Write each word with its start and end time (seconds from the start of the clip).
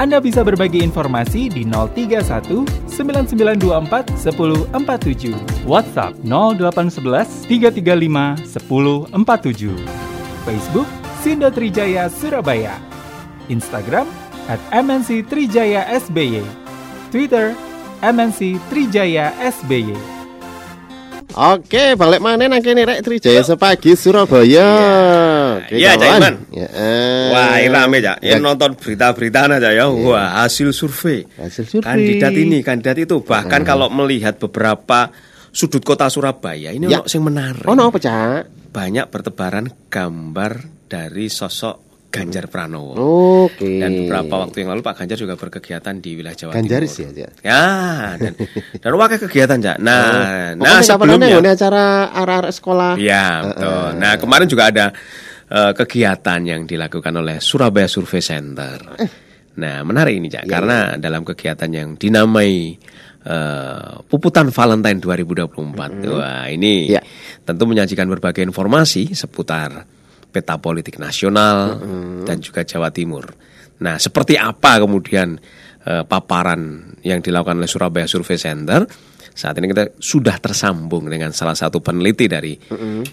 Anda 0.00 0.16
bisa 0.16 0.40
berbagi 0.40 0.80
informasi 0.80 1.52
di 1.52 1.68
031 1.68 2.64
9924 2.88 4.16
1047. 4.16 5.68
WhatsApp 5.68 6.16
0811 6.24 7.44
335 7.44 8.48
1047. 9.12 9.76
Facebook 10.48 10.88
Sindo 11.20 11.52
Trijaya 11.52 12.08
Surabaya. 12.08 12.80
Instagram 13.52 14.08
at 14.48 14.56
MNC 14.72 15.28
Trijaya 15.28 15.84
SBY. 15.92 16.40
Twitter 17.12 17.52
MNC 18.00 18.56
Trijaya 18.72 19.36
SBY. 19.36 20.19
Oke, 21.30 21.94
balik 21.94 22.18
mana 22.18 22.50
nang 22.50 22.58
kene 22.58 22.82
rek 22.82 23.06
Trijaya 23.06 23.42
sepagi 23.46 23.94
Surabaya. 23.94 24.70
Oke, 25.62 25.78
Iya. 25.78 25.94
Iman. 25.94 26.34
Ya, 26.50 26.68
eh. 26.70 27.28
Wah, 27.30 27.54
ini 27.62 27.70
rame 27.70 27.98
ya. 28.02 28.14
Ya, 28.18 28.34
Ya, 28.34 28.36
nonton 28.42 28.74
berita-berita 28.74 29.46
aja 29.46 29.70
ya. 29.70 29.86
Wah, 29.86 30.42
hasil 30.42 30.74
survei. 30.74 31.22
Hasil 31.38 31.66
survei. 31.66 31.86
Kandidat 31.86 32.34
ini, 32.34 32.58
kandidat 32.66 32.98
itu. 32.98 33.22
Bahkan 33.22 33.62
kalau 33.62 33.86
melihat 33.90 34.38
beberapa 34.42 35.10
sudut 35.50 35.82
kota 35.82 36.06
Surabaya, 36.10 36.70
ini 36.74 36.90
Ya. 36.90 37.02
ono 37.02 37.18
menarik. 37.26 37.66
Oh, 37.66 37.74
no, 37.74 37.90
apa, 37.90 37.98
Cak? 37.98 38.70
Banyak 38.70 39.06
bertebaran 39.10 39.66
gambar 39.90 40.86
dari 40.86 41.26
sosok 41.26 41.89
Ganjar 42.10 42.50
Pranowo. 42.50 42.98
Oke. 43.46 43.78
Dan 43.78 44.04
beberapa 44.04 44.42
waktu 44.42 44.66
yang 44.66 44.74
lalu 44.74 44.82
Pak 44.82 44.98
Ganjar 44.98 45.14
juga 45.16 45.38
berkegiatan 45.38 45.94
di 45.96 46.18
wilayah 46.18 46.34
Jawa 46.34 46.52
Ganjaris 46.52 46.90
Timur. 46.92 47.14
ya, 47.14 47.26
Cak? 47.30 47.32
Ya, 47.40 47.64
dan 48.18 48.32
dan 48.82 48.92
wakil 48.98 49.18
kegiatan, 49.30 49.58
Cak. 49.62 49.76
Nah, 49.78 50.02
Oh, 50.58 50.66
nah 50.66 50.82
sebelumnya 50.82 51.30
ini 51.30 51.48
acara 51.48 52.10
arah-arah 52.10 52.50
sekolah. 52.50 52.92
Iya, 52.98 53.26
betul. 53.46 53.86
Nah, 53.96 54.12
kemarin 54.18 54.46
juga 54.46 54.64
ada 54.68 54.86
eh, 55.46 55.72
kegiatan 55.72 56.40
yang 56.42 56.66
dilakukan 56.66 57.14
oleh 57.16 57.38
Surabaya 57.38 57.86
Survey 57.86 58.18
Center. 58.18 58.78
Nah, 59.56 59.82
menarik 59.82 60.18
ini, 60.18 60.26
Cak, 60.26 60.46
karena 60.46 60.94
dalam 60.98 61.22
kegiatan 61.22 61.70
yang 61.70 61.94
dinamai 61.94 62.74
eh, 63.20 63.92
Puputan 64.02 64.50
Valentine 64.50 64.98
2024. 64.98 66.10
Wah, 66.10 66.48
ini 66.48 66.90
Iya. 66.90 67.02
tentu 67.44 67.68
menyajikan 67.68 68.08
berbagai 68.08 68.42
informasi 68.42 69.12
seputar 69.12 69.84
peta 70.30 70.56
politik 70.56 70.96
nasional 71.02 71.76
dan 72.24 72.38
juga 72.38 72.62
Jawa 72.62 72.94
Timur. 72.94 73.26
Nah, 73.80 73.96
seperti 73.96 74.36
apa 74.36 74.78
kemudian 74.78 75.36
eh, 75.84 76.04
paparan 76.04 76.94
yang 77.02 77.24
dilakukan 77.24 77.58
oleh 77.58 77.70
Surabaya 77.70 78.06
Survey 78.06 78.36
Center? 78.36 78.84
Saat 79.30 79.56
ini 79.62 79.72
kita 79.72 79.96
sudah 79.96 80.36
tersambung 80.42 81.06
dengan 81.06 81.30
salah 81.32 81.54
satu 81.56 81.80
peneliti 81.80 82.26
dari 82.28 82.58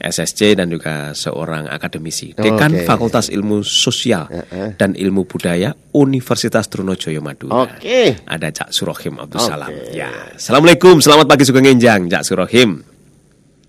SSC 0.02 0.60
dan 0.60 0.68
juga 0.68 1.16
seorang 1.16 1.70
akademisi, 1.72 2.34
Dekan 2.36 2.74
Oke. 2.74 2.84
Fakultas 2.84 3.32
Ilmu 3.32 3.64
Sosial 3.64 4.28
dan 4.76 4.98
Ilmu 4.98 5.24
Budaya 5.24 5.72
Universitas 5.96 6.68
Trunojoyo 6.68 7.22
Madura. 7.24 7.70
Oke. 7.70 8.28
Ada 8.28 8.50
Cak 8.50 8.70
Surohim 8.76 9.24
Abdul 9.24 9.40
Salam. 9.40 9.72
Ya, 9.94 10.10
Assalamualaikum, 10.36 11.00
selamat 11.00 11.32
pagi 11.32 11.48
Sugeng 11.48 11.70
Enjang, 11.70 12.10
Cak 12.12 12.26
Surohim. 12.26 12.97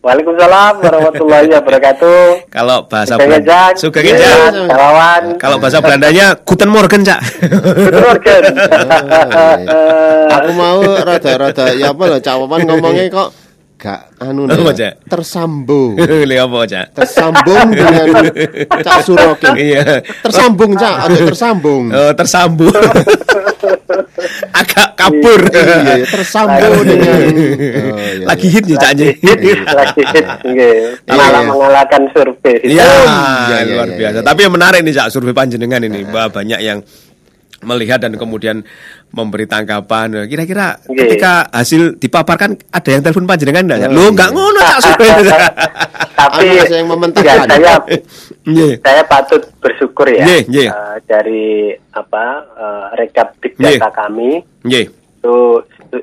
Waalaikumsalam 0.09 0.81
warahmatullahi 0.81 1.53
wabarakatuh. 1.53 2.49
Kalau 2.49 2.89
bahasa 2.89 3.21
Belanda, 3.21 3.77
Enjang. 3.77 4.73
Kawan, 4.73 5.23
Kalau 5.37 5.61
bahasa 5.61 5.85
Belandanya 5.85 6.33
Guten 6.49 6.73
Morgen, 6.73 7.05
Cak. 7.05 7.21
Good 7.45 7.93
morning. 7.93 8.57
Aku 10.41 10.51
mau 10.57 10.81
rada-rada 10.81 11.77
ya 11.77 11.93
apa 11.93 12.03
loh, 12.09 12.19
Cak 12.25 12.35
Wawan 12.41 12.65
ngomongnya 12.65 13.05
kok 13.13 13.37
gak 13.77 14.17
anu 14.25 14.49
Cak? 14.49 15.05
tersambung. 15.13 16.01
Lihat 16.33 16.49
apa, 16.49 16.59
Cak? 16.65 16.87
Tersambung 16.97 17.69
dengan 17.69 18.05
Cak 18.81 18.99
Surokin. 19.05 19.55
Iya. 19.61 20.01
Tersambung, 20.25 20.73
Cak, 20.73 20.97
atau 21.05 21.17
tersambung. 21.29 21.83
Oh, 21.93 22.13
tersambung. 22.17 22.73
Agak 24.61 24.89
kabur. 24.95 25.41
Iya, 25.49 25.97
iya, 25.97 26.07
tersambung 26.07 26.85
dengan 26.85 27.19
Oh, 27.19 27.97
iya, 27.97 28.27
Lagi 28.29 28.47
iya. 28.47 28.55
hit 28.55 28.65
ya, 28.69 28.77
Cak. 28.77 28.91
Lagi 29.65 30.03
hit, 30.13 30.27
nggih. 30.45 30.77
Malah 31.09 31.41
Iya. 31.41 31.49
mengalahkan 31.49 32.03
survei. 32.13 32.57
Iya, 32.65 32.85
iya, 32.85 33.59
luar 33.65 33.89
iya, 33.89 33.97
biasa. 33.97 34.19
iya. 34.21 34.27
Tapi 34.27 34.41
yang 34.45 34.53
menarik 34.55 34.81
nih, 34.85 34.95
Cak, 34.95 35.09
survei 35.09 35.33
panjenengan 35.33 35.81
ini. 35.83 36.05
Bahwa 36.05 36.29
banyak 36.33 36.61
yang 36.61 36.79
melihat 37.59 37.99
dan 37.99 38.15
kemudian 38.15 38.63
memberi 39.09 39.45
tanggapan. 39.45 40.29
Kira-kira 40.29 40.79
Nggih. 40.85 40.99
ketika 41.05 41.49
hasil 41.49 41.97
dipaparkan 41.97 42.57
ada 42.69 42.89
yang 42.89 43.03
telepon 43.03 43.25
panjenengan 43.25 43.65
enggak? 43.65 43.79
Cak? 43.81 43.91
Loh, 43.91 44.07
enggak 44.09 44.31
ngono, 44.31 44.61
Cak, 44.61 44.79
survei. 44.81 45.11
Tapi 46.19 46.45
yang 46.45 46.57
ya, 46.57 46.65
saya 46.67 46.83
Nggih. 48.49 48.75
saya 48.81 49.03
patut 49.05 49.43
bersyukur 49.61 50.09
ya 50.09 50.25
Nggih, 50.25 50.43
nggih. 50.49 50.69
eh, 50.69 50.97
dari 51.05 51.47
apa 51.93 52.25
eh, 52.49 52.87
rekap 52.97 53.37
big 53.39 53.55
data 53.55 53.93
kami 53.93 54.41
Nggih. 54.65 54.89
itu 54.89 55.37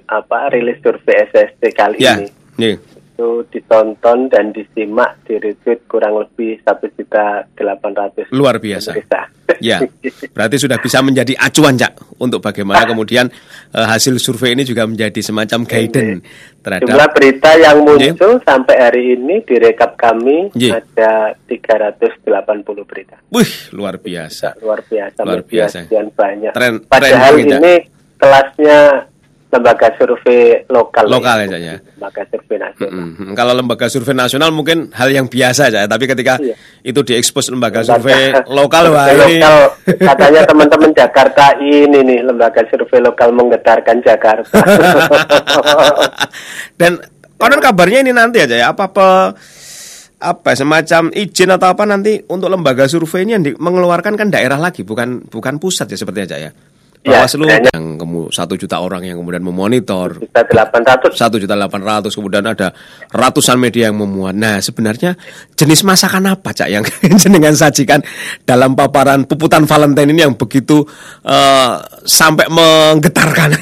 apa 0.06 0.54
rilis 0.54 0.78
survei 0.80 1.26
SST 1.26 1.62
kali 1.74 1.98
Ya. 1.98 2.16
ini 2.16 2.30
Nggih. 2.56 2.76
Itu 3.16 3.30
ditonton 3.48 4.28
dan 4.28 4.52
disimak 4.52 5.24
di 5.24 5.40
retweet 5.40 5.88
kurang 5.88 6.20
lebih 6.20 6.60
satu 6.62 6.84
juta 6.92 7.48
delapan 7.56 7.96
ratus 7.96 8.28
Luar 8.30 8.60
biasa. 8.60 8.92
pemirsa. 8.92 9.22
Ya, 9.64 9.80
berarti 10.36 10.58
sudah 10.60 10.76
bisa 10.78 11.00
menjadi 11.00 11.32
acuan, 11.40 11.80
Cak, 11.80 12.20
untuk 12.20 12.44
bagaimana 12.44 12.84
kemudian 12.84 13.32
eh, 13.72 13.88
hasil 13.88 14.20
survei 14.20 14.52
ini 14.52 14.68
juga 14.68 14.84
menjadi 14.84 15.16
semacam 15.22 15.64
guidance 15.64 16.20
Jumlah 16.20 16.60
terhadap 16.60 17.10
berita 17.16 17.50
yang 17.56 17.78
Nggih. 17.80 18.12
muncul 18.20 18.34
sampai 18.44 18.76
hari 18.76 19.16
ini 19.16 19.40
di 19.48 19.56
rekap 19.56 19.96
kami 19.96 20.52
Nggih. 20.52 20.76
ada 20.76 21.38
380 21.48 22.84
berita. 22.84 23.16
Wih, 23.32 23.48
luar 23.72 23.96
biasa. 23.96 24.60
Luar 24.60 24.84
biasa, 24.84 25.20
Luar 25.24 25.42
biasa. 25.46 25.78
sekian 25.88 26.12
banyak. 26.12 26.52
Tren- 26.52 26.84
Padahal 26.84 27.34
tren 27.38 27.48
ini 27.48 27.74
kelasnya 28.18 28.80
lembaga 29.56 29.88
survei 29.96 30.60
lokal. 30.68 31.04
Lokal 31.08 31.46
ya, 31.46 31.56
ya. 31.56 31.76
Lembaga 31.96 32.22
survei 32.28 32.56
nasional. 32.58 32.92
Mm-mm. 32.92 33.32
Kalau 33.32 33.52
lembaga 33.52 33.86
survei 33.88 34.14
nasional 34.14 34.50
mungkin 34.52 34.90
hal 34.92 35.08
yang 35.10 35.26
biasa 35.26 35.68
aja, 35.68 35.86
tapi 35.86 36.04
ketika 36.06 36.36
Iya. 36.38 36.54
itu 36.84 37.00
diekspos 37.02 37.48
lembaga 37.48 37.80
Lembaga- 37.80 37.90
survei 37.96 38.22
lokal 38.58 38.84
wah 38.90 39.06
ini 39.08 39.38
lokal. 39.38 39.56
katanya 40.12 40.42
teman-teman 40.44 40.90
Jakarta 40.92 41.44
ini 41.58 41.98
nih 42.02 42.20
lembaga 42.22 42.60
survei 42.66 43.00
lokal 43.00 43.30
menggetarkan 43.32 43.96
Jakarta. 44.00 44.56
dan 46.80 47.00
konon 47.36 47.60
kabarnya 47.60 48.00
ini 48.02 48.12
nanti 48.12 48.40
aja 48.40 48.56
ya 48.56 48.66
apa 48.72 48.88
apa 48.88 49.08
apa 50.16 50.50
semacam 50.56 51.12
izin 51.12 51.52
atau 51.52 51.68
apa 51.70 51.84
nanti 51.84 52.18
untuk 52.26 52.48
lembaga 52.48 52.86
survei 52.86 53.24
ini 53.24 53.32
yang 53.32 53.44
di- 53.44 53.56
mengeluarkan 53.56 54.16
kan 54.16 54.28
daerah 54.28 54.58
lagi 54.58 54.82
bukan 54.82 55.28
bukan 55.28 55.60
pusat 55.60 55.86
ya 55.88 55.96
seperti 55.96 56.20
aja 56.26 56.36
ya. 56.40 56.50
Ya, 57.06 57.22
Bawaslu 57.22 57.46
kayaknya. 57.46 57.70
yang 57.70 58.02
kemu 58.02 58.34
satu 58.34 58.58
juta 58.58 58.82
orang 58.82 59.06
yang 59.06 59.22
kemudian 59.22 59.46
memonitor 59.46 60.18
Juta 60.18 60.42
800 60.42 61.14
satu 61.14 61.38
juta 61.38 61.54
delapan 61.54 61.86
ratus 61.86 62.18
kemudian 62.18 62.42
ada 62.42 62.74
ratusan 63.14 63.62
media 63.62 63.94
yang 63.94 64.02
memuat. 64.02 64.34
Nah 64.34 64.58
sebenarnya 64.58 65.14
jenis 65.54 65.86
masakan 65.86 66.34
apa 66.34 66.50
cak 66.50 66.66
yang 66.66 66.82
jenengan 67.22 67.54
sajikan 67.54 68.02
dalam 68.42 68.74
paparan 68.74 69.24
puputan 69.24 69.64
Valentine 69.64 70.10
ini 70.10 70.26
yang 70.26 70.34
begitu 70.34 70.82
eh, 71.22 71.74
sampai 72.02 72.50
menggetarkan 72.50 73.54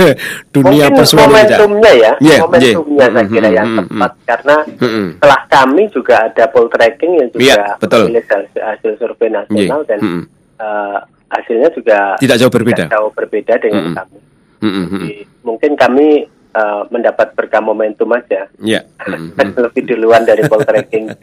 dunia 0.54 0.86
Cak? 0.94 1.58
momentumnya 1.58 1.92
ya, 1.92 2.12
Yeah, 2.22 2.38
momentumnya 2.40 3.02
yeah. 3.02 3.10
saya 3.12 3.26
kira 3.26 3.48
Mm, 3.48 3.56
yang 3.58 3.66
mm, 3.66 3.74
mm, 3.74 3.86
tepat 3.90 4.12
karena 4.24 4.56
Mm-mm. 4.78 5.06
setelah 5.18 5.40
kami 5.50 5.82
juga 5.90 6.14
ada 6.22 6.44
poll 6.48 6.70
tracking 6.70 7.12
yang 7.18 7.28
juga 7.28 7.42
Yeah, 7.42 7.74
betul. 7.76 8.06
hasil, 8.08 8.42
hasil 8.54 8.92
survei 8.96 9.28
nasional 9.28 9.82
Yeah, 9.82 9.88
dan 9.90 9.98
mm-mm. 9.98 10.22
eh, 10.56 10.98
hasilnya 11.32 11.68
juga 11.72 11.98
Tidak 12.16 12.36
jauh 12.36 12.52
berbeda. 12.52 12.84
tidak 12.84 12.92
jauh 12.92 13.10
berbeda 13.10 13.54
dengan 13.56 13.82
Mm-mm. 13.82 13.96
kami. 13.96 14.18
Mm, 14.58 14.68
mm, 14.68 14.76
mm. 14.76 14.88
Jadi, 14.92 15.12
mungkin 15.42 15.72
kami 15.74 16.08
eh, 16.52 16.82
mendapat 16.86 17.32
berkah 17.32 17.58
momentum 17.58 18.12
aja. 18.12 18.44
Ya. 18.58 18.84
mm, 19.00 19.32
mm. 19.40 19.56
Lebih 19.58 19.82
duluan 19.86 20.22
dari 20.22 20.44
poll 20.44 20.60
tracking. 20.60 21.08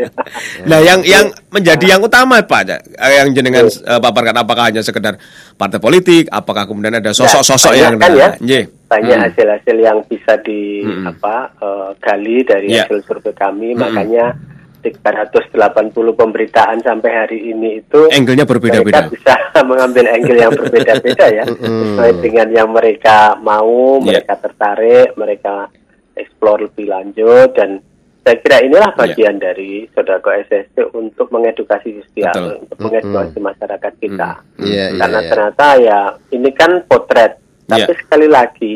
Nah, 0.60 0.80
yang 0.80 1.00
yang 1.02 1.30
menjadi 1.48 1.86
yang 1.88 2.02
utama 2.02 2.42
Pak? 2.42 2.62
Eh, 2.92 3.14
yang 3.16 3.32
jenengan 3.32 3.64
eh, 3.64 4.00
paparkan 4.00 4.36
apakah 4.36 4.68
hanya 4.68 4.82
sekedar 4.82 5.16
partai 5.54 5.78
politik, 5.78 6.28
apakah 6.28 6.66
kemudian 6.66 6.94
ada 6.94 7.10
sosok-sosok 7.12 7.74
Ya, 7.74 7.82
yang 7.88 7.96
kan 7.96 8.12
ya. 8.12 8.30
Nggih. 8.36 8.66
banyak 8.90 9.16
Mm. 9.16 9.24
hasil-hasil 9.24 9.76
yang 9.78 9.98
bisa 10.04 10.34
di 10.42 10.82
Mm-mm. 10.82 11.06
apa 11.08 11.36
eh, 11.56 11.90
gali 12.00 12.38
dari 12.42 12.68
Ya. 12.72 12.84
hasil 12.84 13.06
survei 13.06 13.32
kami 13.32 13.72
Mm-mm. 13.72 13.80
makanya 13.80 14.26
380 14.82 15.52
pemberitaan 16.14 16.80
sampai 16.80 17.12
hari 17.14 17.40
ini 17.48 17.80
itu 17.80 18.08
Angle-nya 18.10 18.44
berbeda-beda. 18.44 19.06
mereka 19.06 19.12
bisa 19.12 19.34
mengambil 19.70 20.06
angle 20.08 20.38
yang 20.38 20.52
berbeda-beda 20.52 21.26
ya 21.30 21.44
sesuai 21.84 22.12
dengan 22.20 22.48
yang 22.50 22.70
mereka 22.70 23.18
mau 23.38 24.00
Ya. 24.00 24.24
mereka 24.24 24.34
tertarik 24.40 25.08
mereka 25.14 25.68
explore 26.14 26.64
lebih 26.64 26.88
lanjut 26.88 27.52
dan 27.54 27.80
saya 28.20 28.36
kira 28.38 28.58
inilah 28.62 28.92
Iya. 28.92 29.00
bagian 29.00 29.36
dari 29.38 29.72
Sodako 29.90 30.30
SSC 30.30 30.76
untuk 30.92 31.28
mengedukasi 31.30 31.98
sosial, 31.98 32.36
Betul. 32.36 32.54
untuk 32.62 32.78
mengedukasi 32.80 33.38
masyarakat 33.40 33.94
kita. 33.98 34.32
Iya, 34.60 34.86
iya, 34.92 35.00
Karena 35.00 35.20
iya. 35.20 35.30
ternyata 35.30 35.68
ya 35.78 36.00
ini 36.30 36.50
kan 36.52 36.72
potret, 36.84 37.40
tapi 37.66 37.88
Iya. 37.88 37.96
sekali 37.98 38.28
lagi 38.28 38.76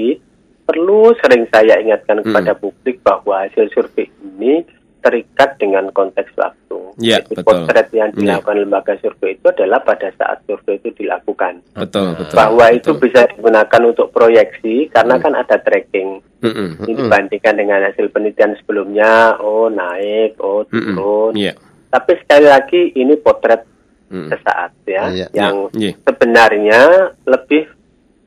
perlu 0.64 1.12
sering 1.18 1.44
saya 1.48 1.76
ingatkan 1.78 2.20
Hmm. 2.20 2.26
kepada 2.26 2.52
publik 2.56 3.04
bahwa 3.04 3.44
hasil 3.44 3.68
survei 3.70 4.08
ini 4.26 4.64
terikat 5.04 5.60
dengan 5.60 5.92
konteks 5.92 6.32
waktu. 6.34 6.80
Iya, 6.96 7.20
Jadi 7.20 7.34
betul. 7.36 7.46
potret 7.66 7.88
yang 7.92 8.10
Iya. 8.10 8.18
dilakukan 8.40 8.58
lembaga 8.60 8.94
survei 8.98 9.34
itu 9.34 9.46
adalah 9.46 9.82
pada 9.82 10.10
saat 10.14 10.38
survei 10.46 10.78
itu 10.78 10.90
dilakukan. 10.96 11.60
Betul, 11.74 12.16
betul. 12.16 12.36
bahwa 12.38 12.66
itu 12.70 12.92
betul. 12.92 13.02
bisa 13.04 13.20
digunakan 13.28 13.82
untuk 13.84 14.08
proyeksi 14.10 14.76
karena 14.88 15.16
kan 15.18 15.34
ada 15.34 15.58
tracking. 15.58 16.22
Mm-mm. 16.40 16.70
Ini 16.84 16.92
dibandingkan 16.98 17.56
dengan 17.56 17.80
hasil 17.84 18.08
penelitian 18.10 18.54
sebelumnya, 18.60 19.40
oh 19.40 19.68
naik, 19.68 20.38
oh 20.38 20.64
Mm-mm. 20.66 20.96
turun. 20.96 21.34
Iya. 21.34 21.54
Tapi 21.90 22.12
sekali 22.20 22.48
lagi 22.48 22.82
ini 22.94 23.14
potret 23.18 23.64
Mm. 24.14 24.30
sesaat 24.30 24.72
ya, 24.86 25.04
Iya. 25.10 25.28
yang 25.34 25.74
Iya. 25.74 25.98
sebenarnya 26.06 26.82
lebih 27.26 27.66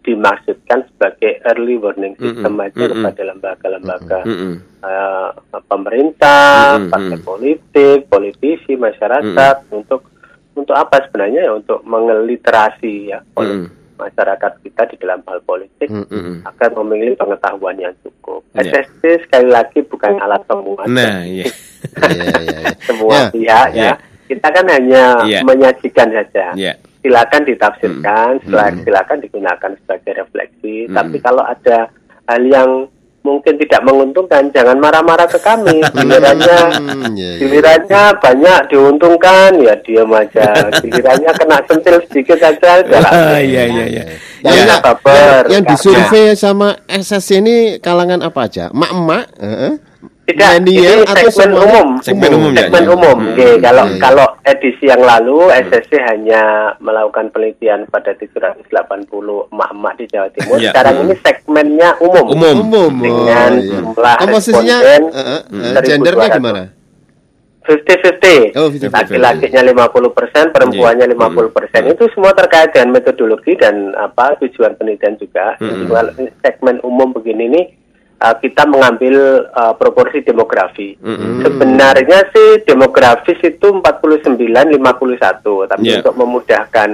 dimaksudkan 0.07 0.87
sebagai 0.87 1.43
early 1.45 1.75
warning 1.75 2.15
system 2.15 2.55
Mm-mm. 2.55 2.65
aja 2.65 2.79
Mm-mm. 2.79 2.93
kepada 2.95 3.23
lembaga-lembaga 3.27 4.19
Mm-mm. 4.23 4.55
eh, 4.81 5.29
pemerintah, 5.67 6.79
Mm-mm. 6.79 6.89
partai 6.89 7.19
politik, 7.19 7.99
politisi, 8.07 8.73
masyarakat 8.75 9.67
untuk 9.69 10.07
untuk 10.55 10.73
apa 10.73 11.05
sebenarnya 11.05 11.45
ya 11.45 11.53
untuk 11.53 11.83
mengeliterasi 11.85 13.11
ya 13.11 13.21
Mm-mm. 13.35 13.67
masyarakat 13.97 14.53
kita 14.63 14.83
di 14.89 14.97
dalam 14.97 15.21
hal 15.27 15.43
politik 15.43 15.89
Mm-mm. 15.89 16.47
agar 16.47 16.71
memiliki 16.77 17.17
pengetahuan 17.17 17.77
yang 17.77 17.93
cukup. 18.01 18.41
Iya. 18.55 18.73
SSC 18.87 19.03
sekali 19.27 19.49
lagi 19.49 19.83
bukan 19.83 20.17
alat 20.17 20.41
pemuas 20.47 20.87
Nah, 20.87 21.21
iya. 21.23 21.45
Iya, 21.87 22.25
iya, 22.25 22.41
iya. 22.41 22.71
semua 22.83 23.15
Ya. 23.15 23.25
pihak 23.31 23.69
ya. 23.69 23.83
Iya. 23.83 23.93
Kita 24.27 24.49
kan 24.51 24.67
hanya 24.67 25.03
Iya. 25.23 25.41
menyajikan 25.43 26.09
saja. 26.11 26.47
Iya. 26.55 26.73
Silakan 27.07 27.43
ditafsirkan, 27.45 28.31
sila- 28.43 28.75
Mm. 28.75 28.83
silakan 28.83 29.19
digunakan 29.21 29.71
sebagai 29.79 30.13
refleksi. 30.17 30.91
Mm. 30.91 30.93
Tapi 30.93 31.17
kalau 31.21 31.47
ada 31.47 31.87
hal 32.27 32.43
yang 32.43 32.71
mungkin 33.23 33.55
tidak 33.57 33.83
menguntungkan, 33.83 34.51
jangan 34.51 34.75
marah-marah 34.77 35.27
ke 35.27 35.39
kami. 35.39 35.83
Gilirannya 35.97 36.59
Hmm, 36.73 37.11
iya, 37.13 37.29
iya. 37.29 37.39
Gilirannya 37.39 38.03
banyak 38.17 38.61
diuntungkan, 38.67 39.51
ya 39.59 39.75
diam 39.81 40.11
aja. 40.11 40.47
Gilirannya 40.77 41.31
kena 41.33 41.59
sentil 41.63 42.03
sedikit 42.07 42.39
saja, 42.39 42.83
jalan. 42.87 43.07
Ah, 43.09 43.39
iya, 43.39 43.67
iya, 43.67 43.85
iya. 43.89 44.05
Yang, 44.43 44.55
Ya, 44.63 44.79
yang- 45.51 45.67
disurvei 45.67 46.35
sama 46.35 46.79
SSC 46.87 47.39
ini 47.39 47.57
kalangan 47.79 48.23
apa 48.23 48.47
aja? 48.47 48.71
Mak-mak? 48.71 49.27
Heeh. 49.39 49.73
Tidak, 50.27 50.51
Milenial 50.59 50.99
ini 50.99 51.07
atau 51.07 51.31
segmen 51.31 51.31
semuanya? 51.31 51.63
umum. 51.63 51.89
Segmen 52.03 52.31
umum, 52.35 52.51
ya, 52.51 52.59
Segmen 52.67 52.83
ya. 52.83 52.91
umum. 52.91 53.17
Hmm. 53.17 53.31
Oke, 53.31 53.49
kalau 53.63 53.85
Iya, 53.87 53.93
iya. 53.95 54.01
kalau 54.03 54.27
edisi 54.43 54.85
yang 54.85 55.03
lalu 55.07 55.39
SSC 55.55 55.93
hanya 56.03 56.43
melakukan 56.83 57.27
penelitian 57.31 57.81
pada 57.87 58.11
780 58.13 58.67
emak-emak 59.55 59.93
di 59.95 60.05
Jawa 60.11 60.29
Timur. 60.35 60.59
Iya. 60.59 60.71
Sekarang 60.75 60.95
Hmm. 60.95 61.05
ini 61.07 61.15
segmennya 61.23 61.91
umum. 62.03 62.25
Umum. 62.27 62.57
Umum. 62.59 62.93
Dengan 62.99 63.51
oh, 63.51 63.63
iya. 63.63 63.71
jumlah 63.71 64.17
Komposisinya 64.19 64.77
responden 64.77 65.03
eh, 65.15 65.23
eh, 65.23 65.41
1.200. 65.79 65.87
gendernya 65.87 66.29
gimana? 66.35 66.63
50-50. 67.67 68.55
Oh, 68.55 68.67
50-50. 68.71 68.95
Laki-lakinya 68.95 69.63
50 69.65 70.11
persen, 70.11 70.45
perempuannya 70.51 71.07
50 71.11 71.51
persen. 71.51 71.81
Hmm. 71.83 71.93
Itu 71.95 72.07
semua 72.15 72.31
terkait 72.31 72.71
dengan 72.71 72.95
metodologi 72.95 73.55
dan 73.55 73.91
apa 73.95 74.39
tujuan 74.39 74.75
penelitian 74.75 75.19
juga. 75.19 75.59
Hmm. 75.59 75.87
Segmen 76.43 76.79
umum 76.83 77.11
begini 77.11 77.47
ini 77.47 77.63
uh, 78.19 78.35
kita 78.37 78.65
mengambil 78.65 79.15
uh, 79.49 79.73
proporsi 79.73 80.21
demografi. 80.21 80.97
Hmm. 80.97 81.41
Sebenarnya 81.41 82.29
sih 82.31 82.63
demografis 82.63 83.39
itu 83.41 83.69
49-51, 83.71 84.77
tapi 85.67 85.85
Yeah. 85.85 86.01
untuk 86.01 86.15
memudahkan 86.17 86.91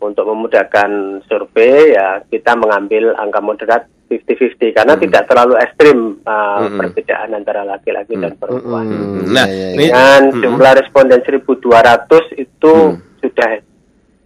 untuk 0.00 0.24
memudahkan 0.24 0.90
survei 1.24 1.92
ya 1.92 2.24
kita 2.24 2.56
mengambil 2.56 3.12
angka 3.14 3.36
moderat 3.38 3.84
50-50 4.08 4.72
karena 4.72 4.96
tidak 4.96 5.28
terlalu 5.28 5.54
ekstrim 5.56 5.98
uh, 6.24 6.64
Hmm. 6.64 6.78
perbedaan 6.78 7.30
antara 7.30 7.62
laki-laki 7.62 8.16
dan 8.16 8.32
perempuan. 8.34 8.88
Hmm, 8.88 9.28
Nah, 9.28 9.44
iya, 9.44 9.54
iya, 9.54 9.66
ini 9.70 9.84
Dengan 9.86 10.22
Mm-mm. 10.26 10.40
jumlah 10.40 10.72
responden 10.74 11.20
1.200 11.20 12.08
itu 12.34 12.74
sudah 13.20 13.50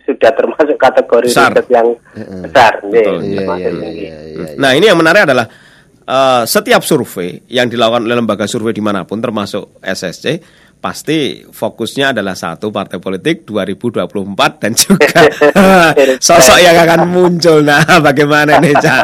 sudah 0.04 0.30
termasuk 0.30 0.76
kategori 0.76 1.26
Besar. 1.26 1.48
riset 1.50 1.66
yang 1.68 1.88
besar, 2.40 2.72
nih, 2.84 2.92
Betul. 3.00 3.18
Iya, 3.18 3.40
iya, 3.40 3.56
iya, 3.56 3.88
iya, 3.88 4.16
iya. 4.30 4.46
Nah 4.54 4.70
ini 4.72 4.84
yang 4.84 4.96
menarik 4.96 5.24
adalah 5.24 5.48
eh, 6.04 6.42
setiap 6.44 6.80
survei 6.80 7.42
yang 7.48 7.66
dilakukan 7.66 8.04
oleh 8.04 8.16
lembaga 8.16 8.44
survei 8.44 8.70
di 8.70 8.80
mana 8.80 9.02
pun 9.02 9.18
termasuk 9.18 9.80
SSC 9.80 10.40
pasti 10.76 11.40
fokusnya 11.40 12.12
adalah 12.12 12.36
satu 12.36 12.68
partai 12.68 13.00
politik 13.00 13.48
2024 13.48 14.60
dan 14.60 14.76
juga 14.76 15.16
sosok 16.28 16.60
yang 16.60 16.76
akan 16.76 17.08
muncul. 17.08 17.64
Nah 17.64 17.80
bagaimana 18.04 18.60
nih 18.60 18.76
Cak? 18.76 19.02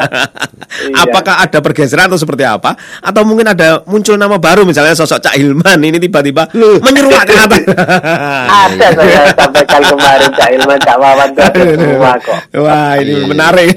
Iya. 0.92 1.08
Apakah 1.08 1.40
ada 1.40 1.64
pergeseran 1.64 2.12
atau 2.12 2.20
seperti 2.20 2.44
apa? 2.44 2.76
Atau 3.00 3.24
mungkin 3.24 3.48
ada 3.48 3.80
muncul 3.88 4.20
nama 4.20 4.36
baru 4.36 4.68
misalnya 4.68 4.92
sosok 4.92 5.24
Cak 5.24 5.40
Hilman 5.40 5.80
ini 5.80 5.96
tiba-tiba 5.96 6.52
menyeruak 6.52 7.24
ke 7.24 7.32
atas. 7.48 7.64
Ada 7.64 8.86
saya 8.92 9.20
sampaikan 9.32 9.80
kemarin 9.80 10.30
Cak 10.36 10.48
Ilman, 10.52 10.78
Cak 10.84 10.96
Wawan 11.00 11.28
semua 11.32 12.12
kok. 12.20 12.38
Wah 12.60 12.92
ini 13.00 13.08
Iya, 13.08 13.16
iya. 13.16 13.24
menarik. 13.24 13.72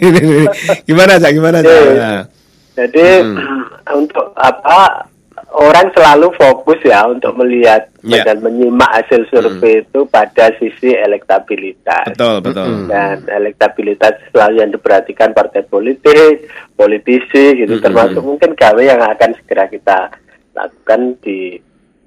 Gimana 0.84 1.12
Cak? 1.24 1.32
Gimana 1.32 1.58
Cak? 1.64 2.43
Jadi 2.74 3.08
untuk 4.02 4.34
apa 4.34 5.06
orang 5.54 5.94
selalu 5.94 6.34
fokus 6.34 6.82
ya 6.82 7.06
untuk 7.06 7.38
melihat 7.38 7.90
Ya. 8.04 8.20
dan 8.28 8.44
menyimak 8.44 8.92
hasil 8.92 9.24
survei 9.32 9.80
itu 9.80 10.04
pada 10.12 10.52
sisi 10.60 10.92
elektabilitas. 10.92 12.12
Betul 12.12 12.44
betul. 12.44 12.92
dan 12.92 13.24
elektabilitas 13.32 14.20
selalu 14.28 14.60
yang 14.60 14.76
diperhatikan 14.76 15.32
partai 15.32 15.64
politik, 15.64 16.52
politisi 16.76 17.56
gitu 17.56 17.80
termasuk 17.80 18.20
mungkin 18.20 18.52
gawe 18.60 18.82
yang 18.84 19.00
akan 19.00 19.32
segera 19.40 19.72
kita 19.72 20.12
lakukan 20.52 21.16
di 21.24 21.56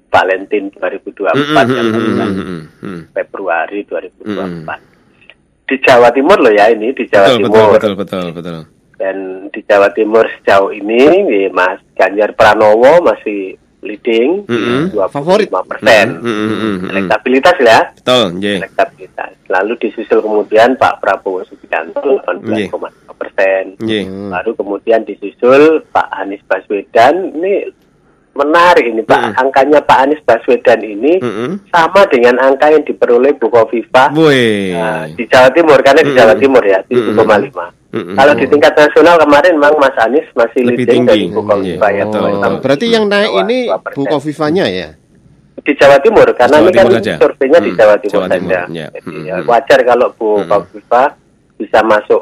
Valentine 0.07 0.69
2024 0.69 1.65
yang 1.65 1.87
baru 1.89 2.09
kan, 2.13 2.29
Hmm. 2.77 3.01
Februari 3.11 3.79
2024. 3.83 4.79
Di 5.65 5.75
Jawa 5.81 6.13
Timur 6.13 6.37
loh 6.39 6.53
ya 6.53 6.69
ini 6.69 6.93
di 6.93 7.09
Jawa 7.09 7.25
Betul 7.25 7.41
betul 7.41 7.49
Timur 7.49 7.73
betul 7.73 7.93
betul 7.97 8.25
betul. 8.31 8.57
Dan 8.97 9.15
di 9.49 9.61
Jawa 9.63 9.93
Timur 9.93 10.25
sejauh 10.41 10.73
ini 10.73 10.99
ya, 11.45 11.49
Mas 11.53 11.77
Ganjar 11.93 12.33
Pranowo 12.33 13.01
masih 13.01 13.53
leading 13.79 14.43
dua 14.89 15.05
Favorit. 15.07 15.47
persen 15.47 16.17
Mm, 16.17 16.25
mm, 16.25 16.33
mm, 16.33 16.57
mm, 16.57 16.75
mm. 16.81 16.89
elektabilitas 16.91 17.55
ya 17.61 17.79
Betul, 17.93 18.25
nggih. 18.41 18.57
elektabilitas. 18.65 19.31
Lalu 19.47 19.73
disusul 19.79 20.19
kemudian 20.19 20.75
Pak 20.75 20.99
Prabowo 20.99 21.45
Subianto 21.45 22.01
18,5 22.25 22.73
persen. 23.15 23.63
Nggih. 23.79 24.33
Lalu 24.33 24.51
kemudian 24.57 25.05
disusul 25.07 25.85
Pak 25.93 26.09
Anies 26.11 26.43
Baswedan. 26.43 27.31
Ini 27.37 27.69
menarik 28.35 28.85
ini 28.85 29.01
Pak. 29.01 29.39
Angkanya 29.39 29.79
Pak 29.81 29.99
Anies 30.03 30.21
Baswedan 30.21 30.81
ini 30.83 31.17
Mm-mm. 31.17 31.69
sama 31.71 32.05
dengan 32.11 32.37
angka 32.37 32.69
yang 32.69 32.83
diperoleh 32.83 33.33
Bu 33.39 33.47
Kofifa 33.47 34.11
Wih. 34.11 34.73
nah, 34.75 35.05
di 35.09 35.23
Jawa 35.25 35.49
Timur 35.49 35.79
karena 35.81 36.01
di 36.03 36.11
Jawa 36.13 36.33
Timur 36.35 36.61
ya 36.61 36.81
7,5. 36.85 37.86
Mm-mm. 37.97 38.13
Kalau 38.13 38.33
di 38.33 38.45
tingkat 38.45 38.73
nasional 38.73 39.15
kemarin 39.17 39.53
memang 39.53 39.75
Mas 39.75 39.97
Anies 39.97 40.27
masih 40.31 40.61
Lebih 40.63 40.77
leading 40.79 41.03
dari 41.03 41.17
tinggi. 41.19 41.33
Bu 41.33 41.41
Kofifa 41.41 41.87
Iya, 41.87 41.97
ya. 41.97 42.03
betul, 42.05 42.21
Oh, 42.21 42.57
berarti 42.59 42.85
yang 42.87 43.05
naik 43.05 43.31
ini 43.41 43.57
dua 43.65 43.77
persen. 43.79 43.97
Bu 43.97 44.03
Kofifanya 44.07 44.65
ya? 44.67 44.89
di 45.57 45.73
Jawa 45.73 45.97
Timur 45.99 46.27
karena 46.31 46.57
Jawa 46.57 46.63
ini 46.63 46.71
kan 46.71 46.85
saja. 46.93 47.13
surveinya 47.17 47.59
di 47.59 47.67
Hmm, 47.67 47.75
Jawa 47.75 47.95
Timur 47.97 48.13
Jawa 48.13 48.27
Timur, 48.29 48.47
saja. 48.47 48.61
ya. 48.71 48.87
Jadi 48.87 49.09
Hmm, 49.09 49.23
ya, 49.25 49.35
hmm. 49.35 49.47
wajar 49.47 49.79
kalau 49.83 50.07
Bu 50.13 50.29
Hmm. 50.37 50.47
Kofifa 50.47 51.03
bisa 51.57 51.79
masuk 51.81 52.21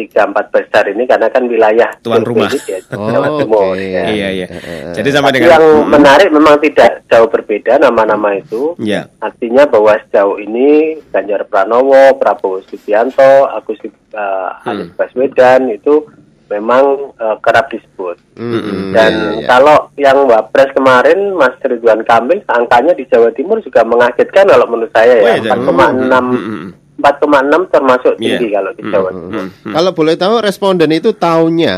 tiga 0.00 0.24
empat 0.24 0.48
besar 0.48 0.84
ini 0.86 1.04
karena 1.04 1.28
kan 1.28 1.44
wilayah 1.44 1.90
Tuan 2.00 2.22
rumah. 2.22 2.48
di 2.48 2.56
Oh, 2.90 3.06
Jawa 3.06 3.28
Timur. 3.36 3.76
ya. 3.76 4.02
Iya, 4.06 4.28
iya. 4.34 4.46
Jadi 4.90 5.08
Tapi 5.10 5.28
dengan 5.30 5.50
yang 5.52 5.64
Mm, 5.76 5.86
menarik 5.90 6.28
memang 6.30 6.56
tidak 6.58 7.04
jauh 7.06 7.28
berbeda 7.28 7.76
nama-nama 7.78 8.32
itu. 8.34 8.72
Ya. 8.76 9.06
Artinya 9.18 9.64
bahwa 9.64 9.94
sejauh 10.00 10.38
ini 10.38 10.68
Ganjar 11.06 11.44
Pranowo, 11.44 12.16
Prabowo 12.16 12.64
Subianto, 12.64 13.20
Agus 13.46 13.78
uh, 14.10 14.56
Anies 14.64 14.88
Hmm. 14.88 14.96
Baswedan 14.96 15.68
itu 15.68 16.08
memang 16.48 16.82
uh, 17.14 17.36
kerap 17.38 17.70
disebut. 17.70 18.18
Mm-mm, 18.34 18.90
Dan 18.90 19.12
iya, 19.12 19.30
iya. 19.36 19.46
kalau 19.46 19.76
yang 19.94 20.26
Wapres 20.26 20.72
kemarin 20.72 21.30
Mas 21.32 21.54
Ridwan 21.60 22.02
Kamil 22.02 22.42
angkanya 22.44 22.90
di 22.90 23.06
Jawa 23.06 23.30
Timur 23.30 23.60
juga 23.60 23.84
mengagetkan 23.84 24.48
kalau 24.48 24.66
menurut 24.66 24.90
saya 24.90 25.14
ya 25.14 25.38
iya, 25.38 25.46
jadi- 25.46 25.62
4,6 25.62 26.10
Mm, 26.10 26.32
mm, 26.32 26.42
mm. 26.42 26.70
4,6 27.00 27.26
termasuk 27.68 28.14
Iya. 28.14 28.36
tinggi 28.36 28.48
kalau 28.50 28.70
di 28.70 28.82
Jawa 28.84 29.08
Timur. 29.10 29.30
Hmm. 29.32 29.48
Kalau 29.66 29.90
boleh 29.90 30.14
tahu 30.14 30.34
responden 30.38 30.90
itu 30.90 31.10
tahunya 31.10 31.76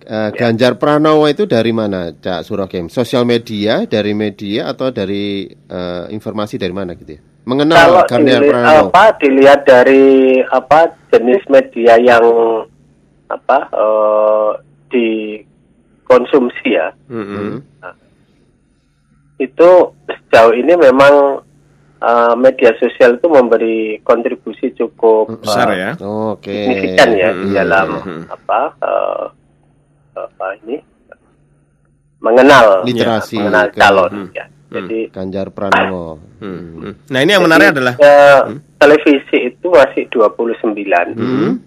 eh, 0.00 0.28
Ya. 0.28 0.28
Ganjar 0.30 0.76
Pranowo 0.76 1.24
itu 1.24 1.44
dari 1.44 1.70
mana, 1.70 2.12
Cak 2.12 2.42
Surakem? 2.42 2.86
Sosial 2.88 3.24
media, 3.24 3.82
dari 3.84 4.12
media 4.12 4.68
atau 4.68 4.88
dari 4.88 5.44
eh, 5.48 6.04
informasi 6.08 6.54
dari 6.54 6.70
mana 6.70 6.92
gitu 6.92 7.16
ya? 7.16 7.20
Mengenal 7.44 7.76
Kalau 7.76 8.02
Ganjar 8.06 8.38
dili- 8.38 8.48
Pranowo. 8.48 8.88
apa 8.88 9.04
dilihat 9.18 9.60
dari 9.62 10.04
apa 10.42 10.80
jenis 11.08 11.42
media 11.46 11.96
yang 11.96 12.24
apa 13.26 13.58
eh, 13.66 14.50
dikonsumsi 14.92 16.68
ya. 16.70 16.92
Mm, 17.08 17.24
mm. 17.24 17.56
itu 19.36 19.70
sejauh 20.06 20.54
ini 20.54 20.78
memang 20.78 21.42
uh, 22.04 22.34
media 22.36 22.76
sosial 22.76 23.16
itu 23.16 23.26
memberi 23.26 23.98
kontribusi 24.04 24.76
cukup 24.76 25.40
Besar 25.40 25.72
uh, 25.72 25.74
ya. 25.74 25.90
Oke. 26.36 26.52
signifikan 26.52 27.08
ya 27.16 27.32
di 27.32 27.48
Hmm, 27.48 27.56
dalam 27.56 27.88
hmm. 28.04 28.22
apa 28.28 28.60
uh, 28.84 29.24
apa 30.14 30.46
ini 30.62 30.76
mengenal 32.20 32.84
Literasi 32.84 33.36
mengenal 33.40 33.64
ke- 33.72 33.76
calon 33.80 34.12
hmm. 34.12 34.28
ya. 34.36 34.44
Jadi 34.74 35.06
Ganjar 35.08 35.48
Pranowo. 35.50 36.18
Hmm, 36.42 36.82
hmm. 36.82 36.92
Nah 37.08 37.22
ini 37.22 37.30
yang 37.30 37.46
menarik 37.46 37.70
adalah 37.70 37.94
eh, 37.96 38.40
televisi 38.74 39.38
itu 39.48 39.70
masih 39.70 40.10
29,1. 40.10 41.14
Hmm. 41.16 41.62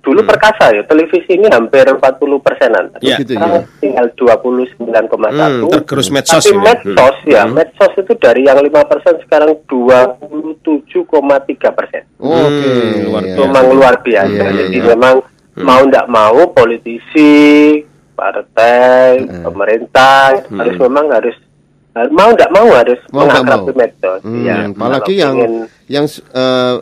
Dulu 0.00 0.20
perkasa 0.22 0.70
ya, 0.72 0.82
televisi 0.86 1.34
ini 1.34 1.50
hampir 1.50 1.84
40 1.84 1.98
persenan. 2.40 2.94
Ya. 3.02 3.18
Gitu 3.18 3.34
Sekarang 3.34 3.66
ya. 3.66 3.68
tinggal 3.82 4.06
29,1. 4.14 4.88
hmm, 4.88 5.68
tergerus 5.68 6.08
medsos 6.08 6.44
Tapi 6.46 6.56
medsos 6.56 7.16
ya, 7.26 7.42
Hmm. 7.44 7.54
medsos 7.58 7.92
itu 7.98 8.12
dari 8.16 8.46
yang 8.46 8.56
5 8.58 8.82
persen 8.86 9.18
sekarang 9.26 9.58
27,3 9.66 11.70
persen. 11.74 12.02
Oke. 12.16 12.48
Hmm, 12.48 13.04
luar 13.10 13.22
iya. 13.22 13.34
biasa. 13.34 13.44
Memang 13.44 13.66
luar 13.74 13.94
biasa. 14.00 14.42
Iya, 14.46 14.52
Jadi 14.66 14.78
iya. 14.78 14.86
memang 14.94 15.14
mau 15.58 15.82
tidak 15.84 16.06
mau 16.08 16.38
politisi, 16.48 17.32
partai, 18.12 19.24
Hmm. 19.26 19.42
pemerintah 19.42 20.46
harus 20.48 20.76
memang 20.78 21.06
harus- 21.10 21.40
mau 22.08 22.30
tidak 22.30 22.50
mau 22.50 22.68
harus 22.68 23.00
Mau 23.08 23.22
nggak 23.22 23.42
mengakrabi 23.42 23.62
mau. 23.66 23.76
medsos. 23.76 24.20
Hmm, 24.22 24.42
Ya, 24.42 24.56
apalagi 24.66 25.14
yang 25.14 25.34
ingin- 25.36 25.66
yang 25.86 26.06
eh, 26.08 26.74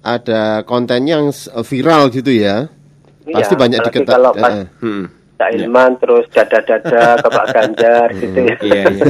ada 0.00 0.42
kontennya 0.62 1.14
yang 1.16 1.28
s- 1.28 1.46
viral 1.62 2.08
gitu 2.08 2.30
ya. 2.30 2.66
Pasti 3.24 3.54
Iya, 3.54 3.60
banyak 3.60 3.78
apalagi 3.78 3.98
diketat. 3.98 4.14
kalau 4.14 4.32
pas 4.32 4.50
eh, 4.50 4.58
eh. 4.58 4.66
Hmm. 4.80 5.04
Cak 5.38 5.54
Ilman 5.54 5.90
terus 6.02 6.26
dada-dada 6.28 6.82
ke 7.14 7.28
Pak 7.28 7.46
Ganjar 7.48 8.06
gitu 8.10 8.38
ya. 8.40 8.56
Iya, 8.58 8.82
iya. 8.90 9.04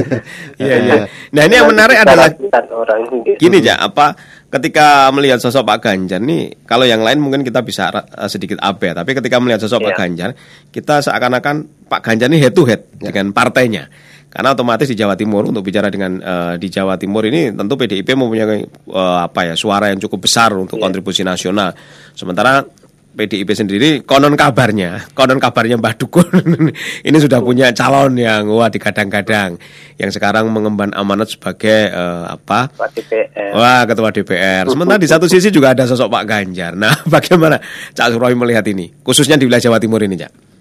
Iya, 0.59 0.75
iya. 0.77 0.95
Nah, 1.31 1.41
ini 1.43 1.53
yang 1.55 1.65
menarik 1.65 1.97
adalah 1.99 2.29
orang 2.69 3.01
gitu. 3.25 3.33
gini 3.39 3.57
ya, 3.59 3.81
apa 3.81 4.13
ketika 4.47 5.09
melihat 5.09 5.41
sosok 5.41 5.65
Pak 5.65 5.79
Ganjar 5.81 6.21
nih, 6.21 6.53
kalau 6.63 6.85
yang 6.85 7.01
lain 7.01 7.17
mungkin 7.17 7.41
kita 7.41 7.61
bisa 7.61 7.89
sedikit 8.27 8.61
abe, 8.61 8.93
tapi 8.93 9.09
ketika 9.11 9.41
melihat 9.41 9.57
sosok 9.59 9.81
Pak 9.81 9.89
Iya. 9.89 9.97
Ganjar, 9.97 10.29
kita 10.69 11.01
seakan-akan 11.01 11.55
Pak 11.89 12.01
Ganjar 12.03 12.29
ini 12.29 12.37
head 12.37 12.53
to 12.53 12.61
head 12.63 12.85
dengan 12.93 13.31
partainya. 13.31 13.89
Karena 14.29 14.53
otomatis 14.53 14.85
di 14.85 14.93
Jawa 14.93 15.17
Timur 15.17 15.49
untuk 15.49 15.65
bicara 15.65 15.89
dengan 15.89 16.21
eh, 16.21 16.53
di 16.61 16.69
Jawa 16.69 17.01
Timur 17.01 17.25
ini 17.25 17.49
tentu 17.49 17.73
PDIP 17.73 18.13
mempunyai 18.13 18.61
eh, 18.61 19.17
apa 19.25 19.49
ya 19.49 19.53
suara 19.57 19.89
yang 19.89 19.97
cukup 19.97 20.29
besar 20.29 20.53
untuk 20.53 20.77
kontribusi 20.77 21.25
nasional. 21.25 21.73
Sementara 22.13 22.61
PDIP 23.09 23.49
sendiri 23.57 23.89
konon 24.05 24.37
kabarnya, 24.37 25.09
konon 25.17 25.41
kabarnya 25.41 25.81
Mbah 25.81 25.97
Dukun 25.97 26.29
ini 27.09 27.17
sudah 27.17 27.41
punya 27.41 27.73
calon 27.73 28.21
yang 28.21 28.45
wah 28.53 28.69
digadang-gadang 28.69 29.57
yang 29.97 30.11
sekarang 30.13 30.45
mengemban 30.53 30.93
amanat 30.93 31.33
sebagai 31.33 31.89
eh, 31.89 32.25
apa? 32.29 32.69
DPR. 32.69 33.57
Wah, 33.57 33.81
ketua 33.89 34.13
DPR. 34.13 34.69
Sementara 34.69 35.01
di 35.01 35.09
satu 35.09 35.25
sisi 35.25 35.49
juga 35.49 35.73
ada 35.73 35.89
sosok 35.89 36.05
Pak 36.05 36.23
Ganjar. 36.29 36.77
Nah, 36.77 36.93
bagaimana 37.17 37.57
Cak 37.97 38.13
Suroy 38.13 38.37
melihat 38.37 38.63
ini? 38.69 38.93
Khususnya 39.01 39.41
di 39.41 39.49
wilayah 39.49 39.73
Jawa 39.73 39.81
Timur 39.81 40.05
ini, 40.05 40.13
Cak. 40.13 40.58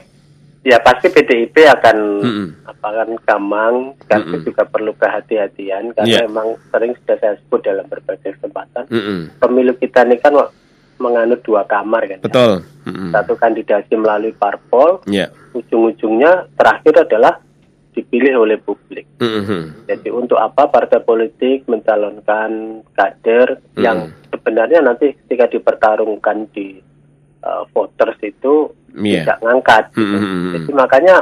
Ya 0.61 0.77
pasti 0.79 1.07
PDIP 1.07 1.55
akan 1.65 1.97
Mm-mm. 2.19 2.47
apa 2.67 2.88
kan 2.91 3.09
gamang, 3.25 3.75
tapi 4.05 4.37
Mm-mm. 4.37 4.45
juga 4.45 4.67
perlu 4.67 4.91
kehati-hatian 4.93 5.95
karena 5.95 6.09
Iya. 6.09 6.21
memang 6.27 6.59
sering 6.69 6.93
sudah 6.99 7.17
saya 7.17 7.35
sebut 7.38 7.62
dalam 7.62 7.87
berbagai 7.87 8.37
kesempatan. 8.37 8.85
Mm-mm. 8.87 9.38
Pemilu 9.38 9.73
kita 9.75 10.03
ini 10.03 10.19
kan 10.19 10.35
menganut 10.99 11.41
dua 11.43 11.62
kamar 11.62 12.05
kan. 12.05 12.19
ya. 12.19 12.25
Betul. 12.27 12.53
Mm-mm. 12.85 13.11
Satu 13.11 13.33
kandidasi 13.35 13.95
melalui 13.95 14.35
parpol, 14.35 14.99
Ya. 15.07 15.31
ujung-ujungnya 15.53 16.50
terakhir 16.55 17.07
adalah 17.07 17.38
dipilih 17.95 18.38
oleh 18.38 18.59
publik. 18.59 19.07
Mm-mm. 19.19 19.87
Jadi 19.87 20.11
untuk 20.11 20.38
apa 20.38 20.67
partai 20.67 21.00
politik 21.00 21.67
mencalonkan 21.67 22.83
kader 22.93 23.62
Hmm. 23.75 23.83
yang 23.83 23.99
sebenarnya 24.29 24.79
nanti 24.81 25.15
ketika 25.25 25.47
dipertarungkan 25.49 26.47
di 26.50 26.79
uh, 27.49 27.64
voters 27.73 28.21
itu 28.21 28.69
Iya. 28.93 29.25
tidak 29.25 29.38
ngangkat. 29.40 29.85
gitu. 29.95 30.17
Hmm. 30.17 30.52
Jadi 30.52 30.71
makanya 30.73 31.14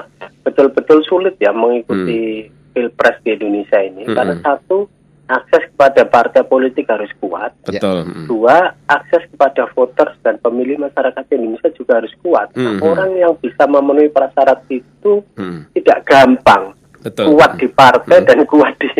betul-betul 0.43 0.99
sulit 1.05 1.35
ya 1.37 1.51
mengikuti 1.53 2.47
pilpres 2.73 3.17
di 3.23 3.31
Indonesia 3.33 3.79
ini 3.79 4.03
Hmm. 4.05 4.15
karena 4.15 4.35
satu 4.41 4.87
akses 5.27 5.67
kepada 5.75 6.07
partai 6.07 6.47
politik 6.47 6.87
harus 6.87 7.11
kuat. 7.19 7.51
Betul. 7.67 8.07
Mm. 8.07 8.31
Dua, 8.31 8.71
akses 8.87 9.27
kepada 9.27 9.67
voters 9.75 10.15
dan 10.23 10.39
pemilih 10.39 10.79
masyarakat 10.79 11.27
Indonesia 11.35 11.67
juga 11.75 11.99
harus 11.99 12.15
kuat. 12.23 12.55
Nah, 12.55 12.79
Hmm. 12.79 12.87
Orang 12.87 13.11
yang 13.13 13.35
bisa 13.35 13.67
memenuhi 13.67 14.07
prasyarat 14.07 14.63
itu 14.71 15.27
Mm. 15.35 15.67
tidak 15.75 16.07
gampang 16.07 16.79
Betul. 17.07 17.25
kuat 17.31 17.55
di 17.55 17.69
partai 17.69 18.19
dan 18.21 18.43
kuat 18.45 18.75
di, 18.77 18.91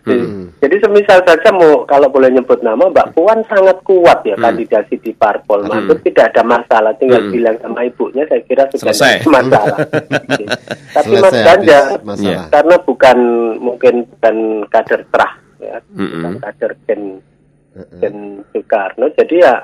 di- 0.00 0.26
jadi 0.56 0.76
semisal 0.78 1.18
saja 1.20 1.50
mau 1.50 1.82
kalau 1.82 2.06
boleh 2.06 2.30
nyebut 2.30 2.58
nama 2.60 2.86
Mbak 2.86 3.10
Puan 3.12 3.42
sangat 3.44 3.82
kuat 3.82 4.22
ya 4.22 4.34
kandidasi 4.36 4.96
di 4.96 5.10
parpol 5.12 5.60
Hmm. 5.60 5.82
Maksud 5.82 5.98
tidak 6.02 6.30
ada 6.30 6.42
masalah 6.42 6.94
tinggal 6.94 7.18
Hmm. 7.20 7.32
bilang 7.32 7.56
sama 7.58 7.82
ibunya 7.82 8.22
saya 8.24 8.38
kira 8.40 8.62
sudah 8.68 8.90
Selesai. 8.90 9.26
masalah 9.26 9.76
tapi 10.94 11.10
Mas 11.12 11.22
Selesai 11.26 11.42
Ganjar 11.42 11.82
habis 11.88 12.04
masalah. 12.04 12.22
Iya. 12.24 12.40
karena 12.48 12.76
bukan 12.80 13.18
mungkin 13.58 13.94
bukan 14.08 14.36
kader 14.68 15.00
terah 15.08 15.32
ya 15.58 15.76
Mm-mm. 15.90 16.10
bukan 16.12 16.34
kader 16.40 16.72
gen 16.84 17.02
gen 17.96 18.16
Soekarno 18.48 19.06
jadi 19.12 19.36
ya 19.36 19.54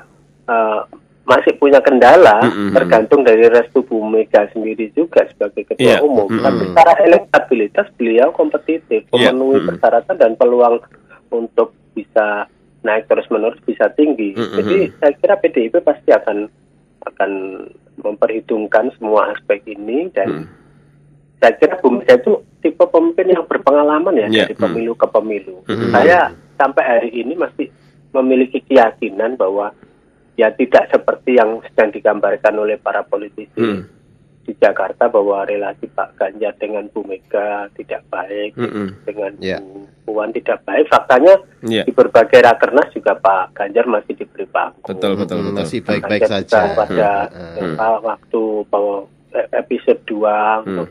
eh, 0.45 0.81
masih 1.23 1.55
punya 1.55 1.79
kendala 1.79 2.43
Mm-mm. 2.43 2.75
tergantung 2.75 3.23
dari 3.23 3.47
restu 3.47 3.79
Bu 3.79 4.03
Mega 4.03 4.43
sendiri 4.51 4.91
juga 4.91 5.23
sebagai 5.31 5.63
ketua 5.65 5.79
Iya. 5.79 6.03
umum 6.03 6.27
Mm-mm. 6.27 6.43
tapi 6.43 6.61
secara 6.67 6.93
elektabilitas 7.01 7.87
beliau 7.95 8.29
kompetitif 8.29 9.07
Iya. 9.09 9.31
memenuhi 9.31 9.57
Mm-mm. 9.57 9.69
persyaratan 9.71 10.15
dan 10.19 10.31
peluang 10.35 10.83
untuk 11.29 11.71
bisa 11.93 12.45
naik 12.83 13.07
terus 13.07 13.23
menerus 13.31 13.55
bisa 13.63 13.87
tinggi 13.95 14.35
Mm-mm. 14.35 14.55
jadi 14.59 14.75
saya 14.99 15.13
kira 15.15 15.35
PDIP 15.39 15.79
pasti 15.79 16.11
akan 16.11 16.37
akan 17.03 17.31
memperhitungkan 17.97 18.91
semua 18.97 19.31
aspek 19.31 19.63
ini 19.65 20.11
dan 20.11 20.43
Mm. 20.43 20.45
saya 21.39 21.53
kira 21.55 21.75
Bu 21.77 21.87
Mega 21.93 22.15
itu 22.15 22.33
tipe 22.59 22.83
pemimpin 22.83 23.31
yang 23.31 23.43
berpengalaman 23.43 24.15
ya 24.17 24.27
Iya, 24.27 24.43
dari 24.47 24.55
pemilu 24.55 24.95
ke 24.95 25.03
pemilu. 25.05 25.59
Hmm. 25.67 25.91
Saya 25.91 26.31
sampai 26.55 26.79
hari 26.79 27.11
ini 27.11 27.35
masih 27.35 27.67
memiliki 28.15 28.63
keyakinan 28.63 29.35
bahwa 29.35 29.75
ya 30.33 30.49
tidak 30.51 30.89
seperti 30.89 31.37
yang 31.37 31.61
sedang 31.65 31.89
digambarkan 31.89 32.55
oleh 32.55 32.77
para 32.77 33.01
politisi 33.01 33.53
Hmm. 33.55 33.85
di 34.43 34.51
Jakarta 34.53 35.07
bahwa 35.07 35.47
relasi 35.47 35.87
Pak 35.87 36.19
Ganjar 36.19 36.51
dengan 36.57 36.83
Bu 36.91 36.99
Mega 37.01 37.71
tidak 37.73 38.03
baik, 38.09 38.51
Mm-mm. 38.53 38.91
dengan 39.07 39.31
Iya. 39.39 39.63
Bu 39.63 39.87
Puan 40.03 40.29
tidak 40.29 40.59
baik. 40.63 40.91
Faktanya 40.91 41.39
Iya. 41.63 41.87
di 41.87 41.91
berbagai 41.91 42.43
rakernas 42.43 42.91
juga 42.91 43.15
Pak 43.15 43.55
Ganjar 43.55 43.87
masih 43.87 44.11
diberi 44.13 44.43
panggung. 44.45 44.83
Betul, 44.83 45.15
betul, 45.15 45.37
Hmm, 45.39 45.45
betul. 45.47 45.59
Masih 45.63 45.79
Pak 45.79 45.87
baik-baik 45.87 46.21
Ganjar 46.27 46.43
saja. 46.43 46.75
Pada 46.75 47.11
Hmm. 47.31 47.75
apa, 47.79 47.87
waktu 48.03 48.41
bahwa 48.67 48.95
eh, 49.31 49.47
episode 49.55 50.01
2 50.03 50.35
Hmm. 50.61 50.85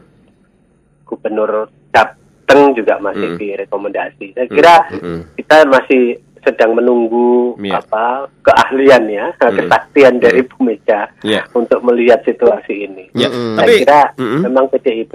gubernur 1.05 1.51
Jateng 1.93 2.73
juga 2.73 2.97
masih 2.99 3.29
Hmm. 3.29 3.39
direkomendasi. 3.39 4.27
Saya 4.33 4.49
kira 4.49 4.75
Mm-mm. 4.91 5.19
kita 5.37 5.57
masih 5.69 6.03
sedang 6.43 6.75
menunggu 6.75 7.55
Iya. 7.57 7.79
apa 7.79 8.27
keahlian 8.43 9.07
ya, 9.07 9.31
kesaktian 9.39 10.19
dari 10.19 10.43
Bu 10.43 10.59
Mega 10.61 11.07
Iya. 11.23 11.47
untuk 11.53 11.79
melihat 11.83 12.23
situasi 12.23 12.85
ini. 12.85 13.05
Ya, 13.15 13.31
Mm-mm. 13.31 13.55
Saya 13.55 13.63
tapi 13.63 13.75
kira 13.81 14.01
Mm-mm. 14.19 14.41
memang 14.43 14.65
PDIP 14.69 15.15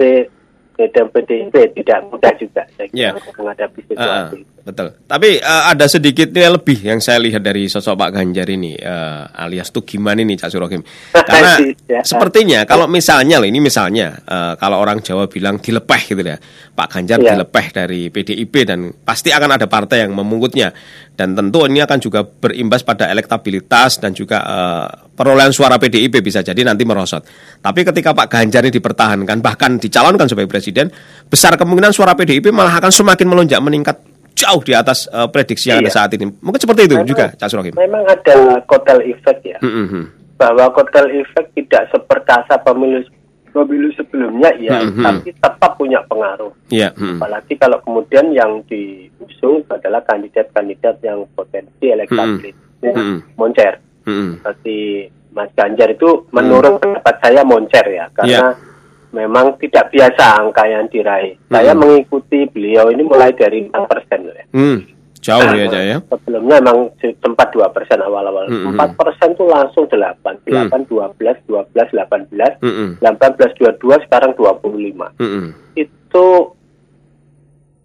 dan 0.78 1.06
PDIP 1.10 1.54
tidak 1.74 1.98
mudah 2.06 2.32
juga 2.38 2.62
saya 2.74 2.86
kira 2.88 3.10
untuk 3.12 3.34
menghadapi 3.36 3.78
Ah, 3.78 3.86
situasi. 4.30 4.38
Betul. 4.68 4.92
Tapi 5.08 5.40
eh, 5.40 5.62
ada 5.72 5.88
sedikitnya 5.88 6.52
lebih 6.52 6.84
yang 6.84 7.00
saya 7.00 7.16
lihat 7.16 7.40
dari 7.40 7.64
sosok 7.72 7.96
Pak 7.96 8.10
Ganjar 8.12 8.44
ini, 8.52 8.76
eh, 8.76 9.22
alias 9.40 9.72
tuh 9.72 9.80
gimana 9.88 10.20
nih 10.20 10.36
Cak 10.36 10.52
Surokim? 10.52 10.84
Karena 11.28 11.56
Iya. 11.88 12.04
sepertinya 12.04 12.68
kalau 12.68 12.84
misalnya 12.84 13.40
loh, 13.40 13.48
ini 13.48 13.64
misalnya 13.64 14.12
eh, 14.20 14.54
kalau 14.60 14.76
orang 14.76 15.00
Jawa 15.00 15.24
bilang 15.24 15.56
dilepeh 15.56 16.02
gitu 16.12 16.20
ya, 16.20 16.36
Pak 16.76 16.88
Ganjar 16.92 17.24
Iya. 17.24 17.32
dilepeh 17.32 17.66
dari 17.72 18.12
PDIP 18.12 18.54
dan 18.68 18.92
pasti 18.92 19.32
akan 19.32 19.56
ada 19.56 19.64
partai 19.64 20.04
yang 20.04 20.12
memungkutnya 20.12 20.68
dan 21.16 21.32
tentu 21.32 21.64
ini 21.64 21.80
akan 21.80 21.98
juga 21.98 22.22
berimbas 22.22 22.84
pada 22.84 23.08
elektabilitas 23.08 23.96
dan 23.98 24.12
juga 24.12 24.38
eh, 24.44 24.86
perolehan 25.16 25.50
suara 25.50 25.80
PDIP 25.80 26.20
bisa 26.20 26.44
jadi 26.44 26.60
nanti 26.62 26.84
merosot. 26.84 27.24
Tapi 27.58 27.80
ketika 27.82 28.12
Pak 28.12 28.28
Ganjar 28.28 28.62
ini 28.62 28.70
dipertahankan 28.70 29.40
bahkan 29.40 29.80
dicalonkan 29.80 30.28
sebagai 30.28 30.46
presiden, 30.46 30.92
besar 31.26 31.56
kemungkinan 31.56 31.90
suara 31.90 32.12
PDIP 32.14 32.52
malah 32.52 32.78
akan 32.78 32.92
semakin 32.92 33.26
melonjak 33.26 33.58
meningkat 33.58 33.96
jauh 34.38 34.62
di 34.62 34.72
atas 34.72 35.04
eh, 35.06 35.26
prediksi 35.26 35.68
yang 35.68 35.82
ada 35.82 35.90
Iya. 35.90 35.96
saat 35.98 36.10
ini. 36.14 36.30
Mungkin 36.38 36.60
seperti 36.60 36.86
itu 36.86 36.94
Memang- 36.94 37.10
juga, 37.10 37.26
Cak 37.34 37.48
Surokim. 37.48 37.74
Memang 37.74 38.04
ada 38.06 38.36
kotel 38.62 38.98
efek 39.10 39.36
ya. 39.42 39.58
Hmm, 39.58 39.72
hmm, 39.74 39.86
hmm. 39.88 40.04
bahwa 40.38 40.64
kotel 40.70 41.06
efek 41.18 41.50
tidak 41.52 41.90
seperkasa 41.90 42.62
pemilu 42.62 43.02
pemilu 43.48 43.90
sebelumnya 43.92 44.54
ya, 44.56 44.78
Hmm, 44.78 44.92
hmm. 44.94 45.02
tapi 45.02 45.28
tetap 45.32 45.72
punya 45.74 45.98
pengaruh. 46.06 46.52
Iya, 46.68 46.94
hmm. 46.94 47.18
Apalagi 47.18 47.58
kalau 47.58 47.82
kemudian 47.82 48.30
yang 48.30 48.62
diusung 48.64 49.66
adalah 49.66 49.98
kandidat-kandidat 50.04 51.02
yang 51.02 51.26
potensi 51.32 51.90
elektabilitasnya 51.90 52.92
Hmm. 52.94 53.18
moncer. 53.34 53.82
Hmm, 54.06 54.38
Seperti 54.38 55.08
Mas 55.28 55.50
Ganjar 55.52 55.90
itu 55.90 56.28
menurut 56.30 56.78
pendapat 56.78 57.14
saya 57.18 57.42
moncer 57.42 57.84
ya, 57.88 58.06
karena 58.12 58.30
Iya. 58.30 58.67
Memang 59.10 59.56
tidak 59.58 59.88
biasa 59.88 60.40
angka 60.40 60.64
yang 60.68 60.84
diraih. 60.88 61.34
Saya 61.48 61.72
mengikuti 61.72 62.44
beliau 62.48 62.92
ini 62.92 63.02
mulai 63.02 63.32
dari 63.32 63.64
4 63.66 63.74
persen 63.88 64.28
ya. 64.28 64.44
Hmm, 64.52 64.78
jauh 65.18 65.48
ya 65.56 65.66
Cak 65.68 65.82
ya. 65.84 65.96
Sebelumnya 66.04 66.56
memang 66.60 66.92
sempat 67.00 67.48
2 67.52 67.64
persen 67.72 67.98
awal-awal. 68.00 68.48
Mm-mm. 68.48 68.76
4 68.76 69.00
persen 69.00 69.32
tuh 69.34 69.48
langsung 69.48 69.88
8. 69.88 70.44
8, 70.44 70.88
12, 70.88 71.16
12, 71.48 71.74
18, 71.74 72.60
Mm-mm. 72.60 73.00
18, 73.00 73.56
22, 73.56 74.04
sekarang 74.08 74.32
25. 74.36 75.16
Mm-mm. 75.18 75.46
Itu 75.74 76.26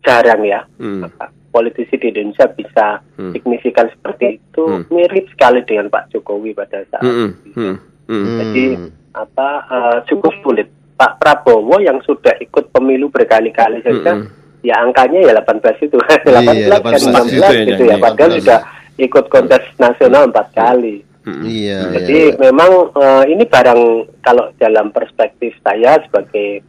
jarang 0.03 0.43
ya. 0.43 0.61
Mm. 0.77 1.07
Maka 1.07 1.25
Politisi 1.53 2.01
di 2.01 2.09
Indonesia 2.09 2.49
bisa 2.49 2.97
Hmm. 3.13 3.29
signifikan 3.29 3.85
seperti 3.93 4.41
itu 4.41 4.65
Hmm. 4.65 4.89
mirip 4.89 5.29
sekali 5.29 5.61
dengan 5.61 5.85
Pak 5.85 6.09
Jokowi 6.09 6.49
pada 6.57 6.81
saat 6.89 7.05
Mm-mm. 7.05 7.29
itu. 7.45 7.53
Mm. 7.53 7.75
Mm. 8.09 8.25
Jadi 8.41 8.65
Hmm. 8.73 8.89
apa 9.13 9.49
eh, 9.69 9.97
cukup 10.09 10.33
sulit. 10.41 10.65
Pak 10.93 11.17
Prabowo 11.17 11.81
yang 11.81 11.97
sudah 12.05 12.37
ikut 12.37 12.69
pemilu 12.69 13.09
berkali-kali 13.09 13.81
saja, 13.81 14.13
Mm-mm. 14.13 14.29
ya 14.61 14.77
angkanya 14.79 15.19
ya 15.25 15.33
18 15.41 15.85
itu, 15.89 15.97
18 16.01 16.23
kan 16.23 16.55
18 16.93 17.11
16 17.11 17.33
itu 17.33 17.41
ya, 17.41 17.49
gitu 17.67 17.83
ya, 17.89 17.95
ya, 17.95 17.97
padahal 17.97 18.31
18. 18.31 18.37
sudah 18.39 18.59
ikut 18.93 19.25
kontes 19.27 19.63
nasional 19.77 20.29
empat 20.29 20.47
kali. 20.53 21.01
Iya, 21.23 21.87
Jadi 21.97 22.35
iya. 22.35 22.37
memang 22.37 22.91
eh, 22.93 23.23
ini 23.31 23.47
barang 23.47 23.81
kalau 24.19 24.51
dalam 24.59 24.91
perspektif 24.91 25.55
saya 25.63 25.95
sebagai 26.03 26.59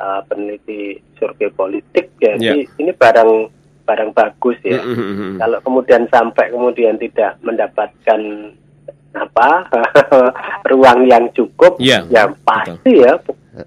eh, 0.00 0.20
peneliti 0.26 0.96
survei 1.20 1.52
politik, 1.52 2.16
jadi 2.16 2.64
Ya. 2.64 2.74
ini 2.80 2.90
barang 2.96 3.30
barang 3.84 4.10
bagus 4.16 4.56
ya. 4.64 4.80
Mm-mm. 4.80 5.36
Kalau 5.36 5.58
kemudian 5.60 6.08
sampai 6.08 6.48
kemudian 6.48 6.96
tidak 6.96 7.36
mendapatkan 7.44 8.20
apa 9.10 9.66
ruang 10.70 11.04
yang 11.04 11.26
cukup, 11.34 11.76
Iya, 11.76 12.06
ya 12.08 12.30
pasti 12.40 13.02
ya 13.02 13.18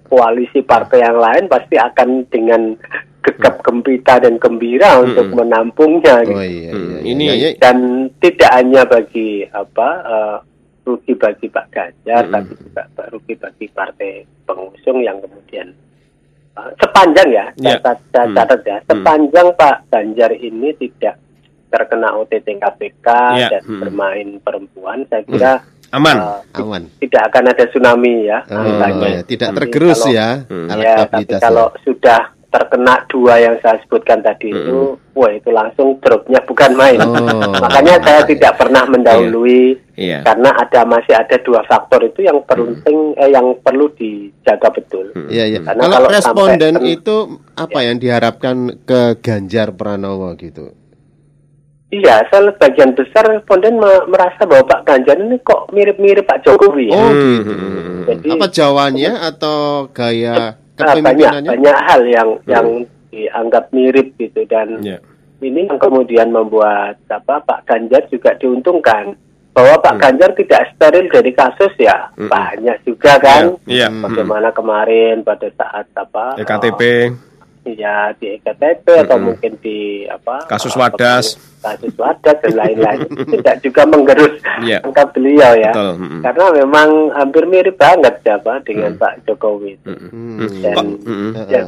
koalisi 0.06 0.60
partai 0.60 1.00
yang 1.00 1.18
lain 1.18 1.44
pasti 1.46 1.76
akan 1.76 2.24
dengan 2.28 2.76
gegap 3.20 3.64
gempita 3.64 4.20
dan 4.20 4.36
gembira 4.36 5.00
untuk 5.00 5.26
Mm-mm. 5.26 5.38
menampungnya. 5.40 6.20
Oh 6.20 6.28
gitu. 6.28 6.44
iya, 6.44 6.70
Hmm, 6.70 6.88
iya. 6.92 6.98
ini- 7.02 7.28
iya. 7.32 7.48
Dan 7.56 7.76
tidak 8.20 8.50
hanya 8.52 8.84
bagi 8.84 9.44
apa 9.46 9.88
eh, 10.04 10.36
rugi 10.84 11.16
bagi 11.16 11.48
Pak 11.48 11.66
Ganjar, 11.70 12.22
Mm-mm. 12.24 12.34
tapi 12.34 12.52
juga 12.60 12.82
rugi 13.08 13.34
bagi 13.34 13.66
partai 13.68 14.12
pengusung 14.44 15.00
yang 15.00 15.16
kemudian 15.20 15.72
eh, 16.54 16.70
sepanjang 16.78 17.28
ya, 17.32 17.46
Ya. 17.56 17.80
catat, 17.80 17.98
saya 18.12 18.26
Hmm. 18.28 18.36
catat 18.36 18.60
ya, 18.62 18.76
sepanjang 18.86 19.48
Pak 19.56 19.76
Ganjar 19.88 20.30
ini 20.32 20.70
tidak 20.76 21.16
terkena 21.66 22.14
OTT 22.14 22.46
KPK 22.54 23.08
Ya. 23.34 23.48
dan 23.50 23.62
Hmm. 23.66 23.80
bermain 23.82 24.28
perempuan, 24.38 25.02
saya 25.08 25.24
kira 25.24 25.52
Aman. 25.94 26.16
eh, 26.18 26.58
Aman. 26.58 26.82
tidak 26.98 27.22
akan 27.30 27.44
ada 27.48 27.64
tsunami 27.64 28.14
ya. 28.24 28.38
Oh, 28.44 28.64
iya. 29.00 29.22
Tidak 29.22 29.48
Tapi 29.48 29.58
tergerus 29.62 30.00
kalau- 30.00 30.12
ya 30.12 30.28
Hmm. 30.44 30.66
Ya, 30.66 30.66
tapi 30.66 30.82
elektabilitasnya. 30.82 31.44
kalau 31.44 31.66
sudah 31.80 32.20
terkena 32.46 32.94
dua 33.08 33.34
yang 33.36 33.58
saya 33.58 33.74
sebutkan 33.80 34.18
tadi 34.20 34.46
Mm-mm. 34.46 34.58
itu, 34.60 34.78
wah 35.12 35.26
itu 35.28 35.50
langsung 35.50 35.98
dropnya 35.98 36.38
bukan 36.40 36.70
main. 36.72 37.02
Oh. 37.02 37.10
Makanya 37.50 37.98
saya 37.98 38.22
tidak 38.22 38.54
pernah 38.54 38.86
mendahului 38.86 39.74
Iya. 39.96 40.22
karena 40.22 40.54
ada 40.54 40.80
masih 40.84 41.14
ada 41.14 41.34
dua 41.40 41.62
faktor 41.64 42.02
itu 42.04 42.22
yang 42.22 42.38
penting 42.44 42.94
eh, 43.16 43.26
yang 43.28 43.58
perlu 43.58 43.90
dijaga 43.90 44.70
betul. 44.70 45.10
Iya, 45.26 45.44
iya. 45.48 45.60
Karena 45.62 45.82
Kalau 45.82 45.94
kalau 45.96 46.08
responden 46.10 46.72
sampai- 46.74 46.86
Ya. 46.86 46.94
itu 46.96 47.16
apa 47.54 47.78
yang 47.80 47.96
diharapkan 47.98 48.56
ke 48.80 49.00
Ganjar 49.18 49.68
Pranowo 49.72 50.30
gitu? 50.36 50.78
Iya, 51.94 52.26
saya 52.26 52.50
sebagian 52.50 52.90
besar 52.92 53.22
responden 53.24 53.78
me- 53.78 54.06
merasa 54.06 54.42
bahwa 54.42 54.66
Pak 54.66 54.82
Ganjar 54.84 55.14
ini 55.16 55.38
kok 55.38 55.70
mirip-mirip 55.70 56.24
Pak 56.24 56.42
Jokowi. 56.42 56.90
ya. 56.90 56.96
Oh, 56.96 57.06
Hmm, 57.06 57.38
gitu. 57.38 57.52
hmm, 57.52 57.70
hmm. 57.70 58.02
Jadi 58.04 58.28
Apa 58.28 58.46
jawabannya 58.48 59.12
atau 59.24 59.58
gaya 59.88 60.32
nah, 60.34 60.50
banyak 60.74 60.74
kepemimpinannya? 60.74 61.50
banyak 61.50 61.76
hal 61.80 62.02
yang 62.04 62.28
yang 62.44 62.66
dianggap 63.08 63.64
mirip 63.70 64.10
gitu 64.16 64.42
dan 64.44 64.82
Iya. 64.82 64.98
ini 65.40 65.60
yang 65.64 65.78
kemudian 65.78 66.28
membuat 66.28 66.98
apa 67.06 67.38
Pak 67.40 67.60
Ganjar 67.64 68.02
juga 68.08 68.34
diuntungkan 68.34 69.14
bahwa 69.50 69.78
Pak 69.78 69.94
Ganjar 69.96 70.34
tidak 70.34 70.74
steril 70.74 71.06
dari 71.06 71.30
kasus 71.30 71.70
ya 71.78 72.10
Hmm. 72.12 72.26
banyak 72.26 72.74
juga 72.82 73.14
kan 73.18 73.54
Iya. 73.64 73.86
bagaimana 73.86 74.50
kemarin 74.50 75.22
pada 75.22 75.46
saat 75.48 75.86
apa 75.94 76.34
EKTP. 76.36 76.80
eh, 76.82 77.06
ya 77.66 78.12
di 78.14 78.36
EKTP 78.36 78.84
atau 79.00 79.16
Mm-mm. 79.16 79.26
mungkin 79.26 79.52
di 79.58 79.78
apa 80.04 80.44
Kasus 80.44 80.74
Wadas. 80.74 81.40
kasus 81.58 81.96
wadas 81.96 82.36
dan 82.38 82.52
lain-lain 82.54 83.00
tidak 83.32 83.56
juga 83.58 83.82
menggerus 83.84 84.36
Iya. 84.60 84.78
angka 84.80 85.08
beliau 85.10 85.52
ya 85.54 85.72
Betul. 85.72 85.90
Mm-mm. 85.96 86.20
karena 86.20 86.44
memang 86.54 86.88
hampir 87.12 87.42
mirip 87.44 87.74
banget 87.74 88.14
siapa 88.20 88.60
dengan 88.60 88.92
Pak 88.94 89.24
Jokowi 89.24 89.72
itu. 89.74 89.88
Hmm. 89.88 90.44
dan. 90.60 90.86
Heeh. 91.00 91.48
ya, 91.48 91.62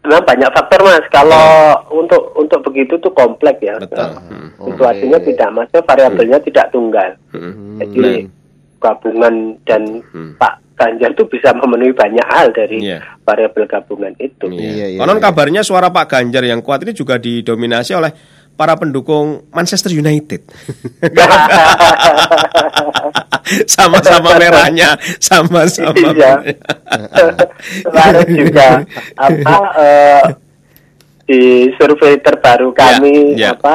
memang 0.00 0.24
banyak 0.24 0.50
faktor 0.50 0.80
mas 0.82 1.04
kalau 1.08 1.44
untuk 1.90 2.32
untuk 2.34 2.60
begitu 2.62 2.96
tuh 2.98 3.12
kompleks 3.12 3.60
ya 3.60 3.76
Betul. 3.76 4.00
Nah, 4.00 4.20
Mm. 4.24 4.48
situasinya 4.64 5.18
tidak 5.20 5.48
maksudnya 5.50 5.82
variabelnya 5.82 6.38
tidak 6.40 6.66
tunggal 6.70 7.10
Mm-mm. 7.30 7.76
jadi 7.82 8.24
gabungan 8.78 9.34
dan 9.62 9.82
Hmm. 10.06 10.32
Pak 10.34 10.63
Ganjar 10.74 11.14
itu 11.14 11.22
bisa 11.30 11.54
memenuhi 11.54 11.94
banyak 11.94 12.26
hal 12.26 12.50
dari 12.50 12.82
Iya. 12.82 12.98
variabel 13.22 13.64
gabungan 13.70 14.10
itu 14.18 14.50
Iya, 14.50 14.90
iya, 14.90 14.98
Konon 14.98 15.18
iya. 15.18 15.24
kabarnya 15.30 15.62
suara 15.62 15.94
Pak 15.94 16.10
Ganjar 16.10 16.42
yang 16.42 16.66
kuat 16.66 16.82
ini 16.82 16.90
juga 16.90 17.14
didominasi 17.14 17.94
oleh 17.94 18.10
para 18.54 18.74
pendukung 18.74 19.50
Manchester 19.50 19.90
United. 19.90 20.46
Sama-sama 23.66 24.34
merahnya, 24.34 24.96
sama-sama. 25.20 25.94
Iya. 25.94 26.32
Kemarin 27.84 28.28
juga 28.30 28.68
apa 29.18 29.56
eh, 29.84 30.22
di 31.24 31.72
survei 31.80 32.20
terbaru 32.20 32.76
kami 32.76 33.32
ya. 33.32 33.56
apa 33.56 33.74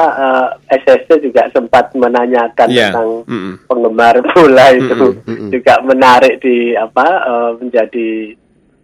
eh, 0.70 0.78
SSC 0.86 1.18
juga 1.18 1.50
sempat 1.50 1.90
menanyakan 1.98 2.68
Ya, 2.70 2.94
tentang 2.94 3.26
mm-mm. 3.26 3.66
penggemar 3.66 4.22
bola 4.30 4.66
itu 4.70 4.94
Mm-mm, 4.94 5.26
mm-mm. 5.26 5.50
juga 5.50 5.74
menarik 5.82 6.38
di 6.38 6.78
apa 6.78 7.06
eh, 7.26 7.50
menjadi 7.58 8.08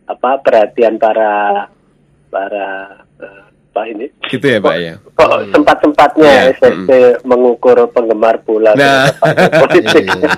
apa 0.07 0.31
perhatian 0.43 0.99
para 0.99 1.67
para 2.27 3.06
apa 3.77 3.85
ini 3.87 4.09
Gitu 4.25 4.41
ya 4.43 4.57
Pak 4.59 4.75
ya. 4.75 4.95
kok 5.13 5.29
sempat-sempatnya 5.51 6.25
Iya, 6.27 6.43
SSC 6.57 6.91
mengukur 7.23 7.77
penggemar 7.93 8.41
bola 8.41 8.73
Nah. 8.73 9.05
politik. 9.61 10.09
Iya, 10.09 10.17
iya. 10.17 10.33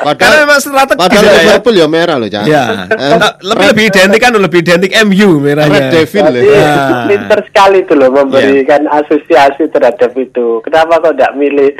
Karena 0.00 0.12
Padahal, 0.12 0.40
memang 0.40 0.58
strategi 0.58 1.00
padahal 1.00 1.24
ya. 1.24 1.32
Liverpool 1.38 1.74
ya 1.74 1.86
merah 1.86 2.16
loh, 2.16 2.28
Cak. 2.28 2.44
Ya, 2.44 2.64
Eh, 2.86 3.16
lebih 3.42 3.66
lebih 3.66 3.84
identik 3.86 4.20
kan 4.20 4.32
lebih 4.34 4.60
identik 4.60 4.92
MU 5.02 5.30
merahnya. 5.38 5.72
Red 5.72 5.86
Devil 5.90 6.24
Jadi 6.30 6.40
ya. 6.46 6.76
Pinter 7.06 7.40
sekali 7.42 7.78
tuh 7.84 7.96
loh 7.96 8.10
memberikan 8.10 8.82
asosiasi 8.86 9.68
terhadap 9.68 10.12
itu. 10.14 10.60
Kenapa 10.60 11.00
kok 11.00 11.16
tidak 11.16 11.32
milih 11.34 11.70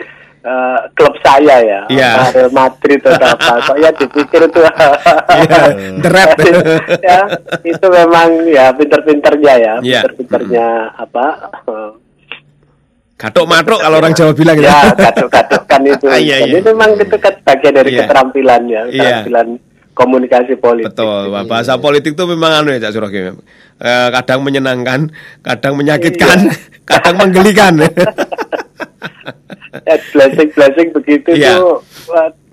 eh, 0.40 0.78
klub 0.92 1.14
saya 1.20 1.56
ya, 1.60 1.80
Iya. 1.88 2.10
apa, 2.16 2.32
Real 2.32 2.50
Madrid 2.50 3.00
atau 3.00 3.28
apa? 3.28 3.52
Kok 3.60 3.76
ya 3.76 3.90
dipikir 3.92 4.42
tuh. 4.48 4.64
Iya, 4.64 5.60
the 6.02 6.08
red. 6.08 6.30
ya, 7.08 7.18
itu 7.60 7.86
memang 7.86 8.28
ya 8.46 8.72
pinter-pinternya 8.72 9.54
ya, 9.54 9.74
Iya. 9.80 10.00
pinter-pinternya 10.02 10.66
apa? 10.94 11.26
eh, 11.68 11.90
Gatuk 13.20 13.44
matuk 13.44 13.76
kalau 13.76 14.00
orang 14.00 14.16
Jawa 14.16 14.32
bilang 14.32 14.56
ya 14.56 14.96
gaduk-gaduk 14.96 15.62
kan 15.68 15.84
itu. 15.84 16.08
Ah, 16.12 16.16
iya, 16.16 16.40
iya. 16.40 16.56
itu 16.56 16.64
memang 16.66 16.96
itu 16.96 17.16
kan 17.20 17.36
bagian 17.44 17.76
dari 17.76 17.90
Iya. 17.92 17.98
keterampilan 18.04 18.60
ya, 18.64 18.82
Iya. 18.88 18.88
keterampilan 18.88 19.48
komunikasi 19.92 20.56
politik. 20.56 20.96
Betul, 20.96 21.28
Pak. 21.28 21.44
bahasa 21.44 21.76
politik 21.76 22.16
itu 22.16 22.24
memang 22.24 22.64
anu 22.64 22.72
ya 22.72 22.80
Cak 22.80 22.96
Surogi. 22.96 23.20
Eh, 23.20 24.08
kadang 24.16 24.40
menyenangkan, 24.40 25.12
kadang 25.44 25.76
menyakitkan, 25.76 26.48
kadang 26.88 27.16
menggelikan. 27.20 27.76
Eh, 29.70 29.98
blessing 30.10 30.50
blessing 30.50 30.88
begitu 30.90 31.30
Iya. 31.38 31.62
tuh 31.62 31.78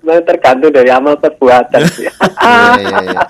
memang 0.06 0.22
tergantung 0.22 0.70
dari 0.70 0.86
amal 0.88 1.18
perbuatan 1.18 1.82
sih. 1.90 2.06
Iya, 2.38 2.72
iya, 2.80 2.98
iya. 3.02 3.20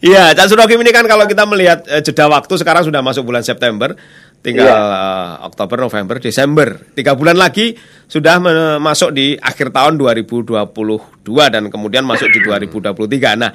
Iya, 0.00 0.24
Cak 0.32 0.70
ini 0.70 0.90
kan 0.94 1.04
kalau 1.10 1.26
kita 1.26 1.44
melihat 1.44 1.82
eh, 1.90 2.00
jeda 2.00 2.30
waktu 2.30 2.54
sekarang 2.56 2.86
sudah 2.86 3.02
masuk 3.02 3.26
bulan 3.26 3.42
September, 3.42 3.92
tinggal 4.40 4.70
Iya. 4.70 4.78
eh, 4.78 5.30
Oktober, 5.50 5.76
November, 5.82 6.16
Desember, 6.22 6.78
tiga 6.94 7.18
bulan 7.18 7.34
lagi 7.34 7.74
sudah 8.06 8.38
masuk 8.78 9.10
di 9.10 9.34
akhir 9.34 9.74
tahun 9.74 9.98
2022 9.98 11.50
dan 11.50 11.66
kemudian 11.68 12.06
masuk 12.06 12.30
di 12.30 12.38
2023. 12.46 13.34
Nah, 13.34 13.50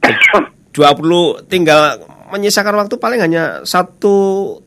20 0.74 1.46
tinggal 1.46 2.00
menyisakan 2.24 2.74
waktu 2.74 2.96
paling 2.96 3.20
hanya 3.20 3.60
satu 3.62 4.16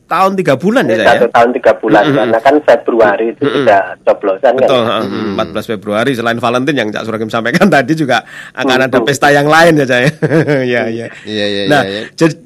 tahun 0.04 0.34
tiga 0.34 0.54
bulan 0.54 0.86
ya 0.86 1.02
satu 1.04 1.26
tahun 1.28 1.50
tiga 1.52 1.72
bulan 1.74 2.02
Mm-mm. 2.02 2.16
karena 2.16 2.38
kan 2.38 2.54
Februari 2.60 3.26
itu 3.30 3.42
Mm-mm. 3.42 3.54
sudah 3.62 3.82
coblosan 4.02 4.52
Betul, 4.54 4.80
kan. 4.80 5.02
heeh. 5.04 5.58
14 5.58 5.72
Februari 5.74 6.10
selain 6.12 6.38
Valentine 6.38 6.78
yang 6.78 6.88
Cak 6.88 7.02
Suragim 7.02 7.26
sampaikan 7.26 7.66
tadi 7.74 7.92
juga 7.92 8.22
akan 8.52 8.68
Mm-mm. 8.78 8.88
ada 8.88 8.98
pesta 9.02 9.28
yang 9.28 9.46
lain 9.46 9.74
ya 9.74 9.84
Cak 9.84 10.00
ya. 10.00 10.10
Iya, 10.68 10.82
iya. 10.86 11.06
Iya, 11.24 11.46
iya, 11.46 11.62
Nah, 11.66 11.82
jed- 12.12 12.40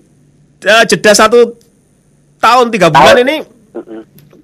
eh, 0.61 0.85
jeda 0.87 1.13
satu 1.13 1.61
tahun 2.39 2.71
tiga 2.71 2.89
bulan 2.89 3.13
Tahun. 3.13 3.25
ini 3.25 3.37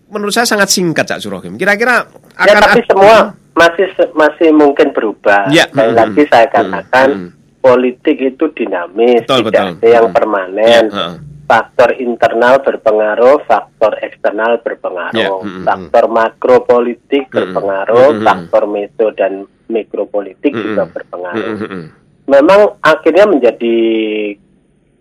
menurut 0.08 0.30
saya 0.30 0.44
sangat 0.44 0.68
singkat 0.68 1.04
Cak 1.04 1.20
Suragim. 1.20 1.54
Kira-kira 1.54 2.04
Ya 2.38 2.54
akan 2.54 2.62
tapi 2.62 2.80
ad- 2.80 2.88
semua 2.88 3.16
masih 3.52 3.86
masih 4.12 4.48
mungkin 4.50 4.92
berubah. 4.92 5.48
Ya, 5.48 5.66
Sekali 5.66 5.86
mm-mm. 5.86 5.98
lagi 5.98 6.22
saya 6.28 6.46
katakan 6.46 7.08
Mm-mm. 7.10 7.30
Politik 7.68 8.16
itu 8.16 8.44
dinamis, 8.56 9.28
Betul, 9.28 9.52
tidak 9.52 9.52
betul. 9.52 9.68
ada 9.76 9.88
yang 9.92 10.06
Hmm. 10.08 10.16
permanen. 10.16 10.84
Ya, 10.88 10.96
heeh. 10.96 11.14
Faktor 11.48 11.90
internal 11.96 12.54
berpengaruh, 12.60 13.40
faktor 13.48 13.96
eksternal 14.04 14.60
berpengaruh, 14.60 15.16
Ya, 15.16 15.32
hmm, 15.32 15.64
faktor 15.64 16.04
makro 16.12 16.56
politik 16.64 17.32
berpengaruh, 17.32 18.08
Hmm, 18.12 18.20
hmm, 18.20 18.26
faktor 18.28 18.64
meso 18.68 19.06
dan 19.16 19.48
mikropolitik 19.68 20.52
Hmm, 20.52 20.64
juga 20.64 20.82
hmm. 20.84 20.92
berpengaruh. 20.92 21.56
Memang 22.28 22.60
akhirnya 22.84 23.24
menjadi 23.24 23.76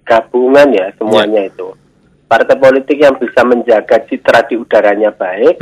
gabungan 0.08 0.72
ya 0.72 0.88
semuanya 0.96 1.52
itu. 1.52 1.76
Partai 2.28 2.56
politik 2.56 2.96
yang 2.96 3.16
bisa 3.20 3.44
menjaga 3.44 4.04
citra 4.08 4.48
di 4.48 4.56
udaranya 4.56 5.12
baik, 5.12 5.60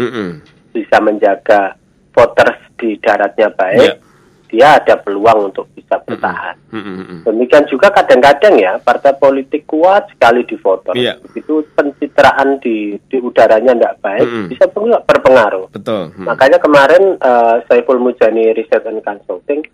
bisa 0.70 0.98
menjaga 1.02 1.74
voters 2.14 2.62
di 2.78 2.98
daratnya 3.02 3.50
baik, 3.54 3.90
Ya. 3.90 4.05
Dia 4.46 4.78
ada 4.78 4.96
peluang 4.96 5.50
untuk 5.50 5.66
bisa 5.74 5.98
bertahan. 6.00 6.54
Mm, 6.70 6.78
mm, 6.80 6.96
mm. 7.02 7.20
Demikian 7.26 7.66
juga 7.66 7.90
kadang-kadang 7.90 8.56
ya 8.56 8.78
partai 8.78 9.14
politik 9.16 9.66
kuat 9.66 10.08
sekali 10.14 10.46
di 10.46 10.56
voter. 10.56 10.94
Iya. 10.94 11.18
Itu 11.34 11.66
pencitraan 11.74 12.62
di 12.62 12.96
di 13.06 13.18
udaranya 13.18 13.74
tidak 13.74 13.96
baik 14.00 14.28
Mm-mm. 14.28 14.48
bisa 14.48 14.66
ber- 14.70 15.04
berpengaruh. 15.04 15.70
Betul. 15.74 16.14
Mm. 16.14 16.26
Makanya 16.26 16.60
kemarin 16.60 17.04
eh, 17.18 17.56
Saiful 17.66 17.98
Mujani 17.98 18.54
Research 18.54 18.86
and 18.86 19.02
Consulting 19.02 19.66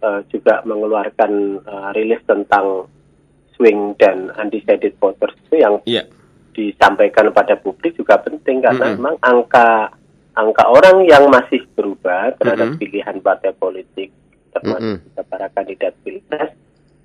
eh, 0.00 0.20
juga 0.30 0.62
mengeluarkan 0.62 1.32
eh, 1.60 1.88
rilis 1.94 2.22
tentang 2.24 2.86
swing 3.54 3.92
dan 3.98 4.32
undecided 4.34 4.96
voters 4.96 5.36
itu 5.44 5.60
yang 5.60 5.82
Iya. 5.84 6.08
disampaikan 6.50 7.30
pada 7.30 7.54
publik 7.54 7.94
juga 7.94 8.18
penting 8.18 8.58
karena 8.60 8.90
Mm-mm. 8.90 8.96
memang 8.98 9.14
angka 9.20 9.92
angka 10.40 10.64
orang 10.64 11.04
yang 11.04 11.28
masih 11.28 11.60
berubah 11.76 12.32
terhadap 12.40 12.74
Mm-mm. 12.74 12.80
pilihan 12.80 13.16
partai 13.20 13.52
politik 13.52 14.08
termasuk 14.56 14.98
Mm-mm. 14.98 15.04
juga 15.04 15.22
para 15.28 15.46
kandidat 15.52 15.92
pilpres 16.02 16.52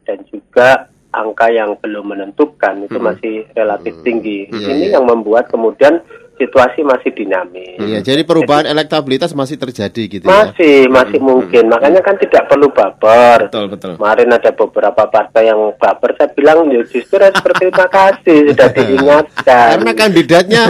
dan 0.07 0.17
juga 0.31 0.69
angka 1.15 1.47
yang 1.51 1.75
belum 1.79 2.15
menentukan 2.15 2.87
itu 2.87 2.97
Mm-mm. 2.97 3.07
masih 3.11 3.35
relatif 3.55 3.93
tinggi. 4.03 4.47
Iya, 4.51 4.67
Ini 4.71 4.85
iya. 4.91 4.93
yang 4.99 5.05
membuat 5.07 5.47
kemudian 5.51 5.99
situasi 6.35 6.83
masih 6.83 7.11
dinamis. 7.15 7.79
Iya, 7.79 8.03
jadi 8.03 8.27
perubahan 8.27 8.67
elektabilitas 8.67 9.31
masih 9.31 9.55
terjadi 9.55 10.03
gitu 10.19 10.25
ya. 10.27 10.51
Masih 10.51 10.91
masih 10.91 11.19
mungkin. 11.23 11.71
Makanya 11.71 12.03
kan 12.03 12.19
tidak 12.19 12.51
perlu 12.51 12.67
baper. 12.75 13.47
Betul, 13.47 13.65
betul. 13.71 13.91
Kemarin 13.95 14.29
ada 14.35 14.51
beberapa 14.51 15.03
partai 15.07 15.47
yang 15.47 15.71
baper, 15.79 16.11
saya 16.19 16.29
bilang 16.35 16.67
ya 16.67 16.83
justru 16.83 17.15
harus 17.19 17.39
berterima 17.39 17.87
kasih 17.87 18.51
sudah 18.51 18.69
diingatkan. 18.75 19.69
Karena 19.79 19.91
kandidatnya 19.95 20.63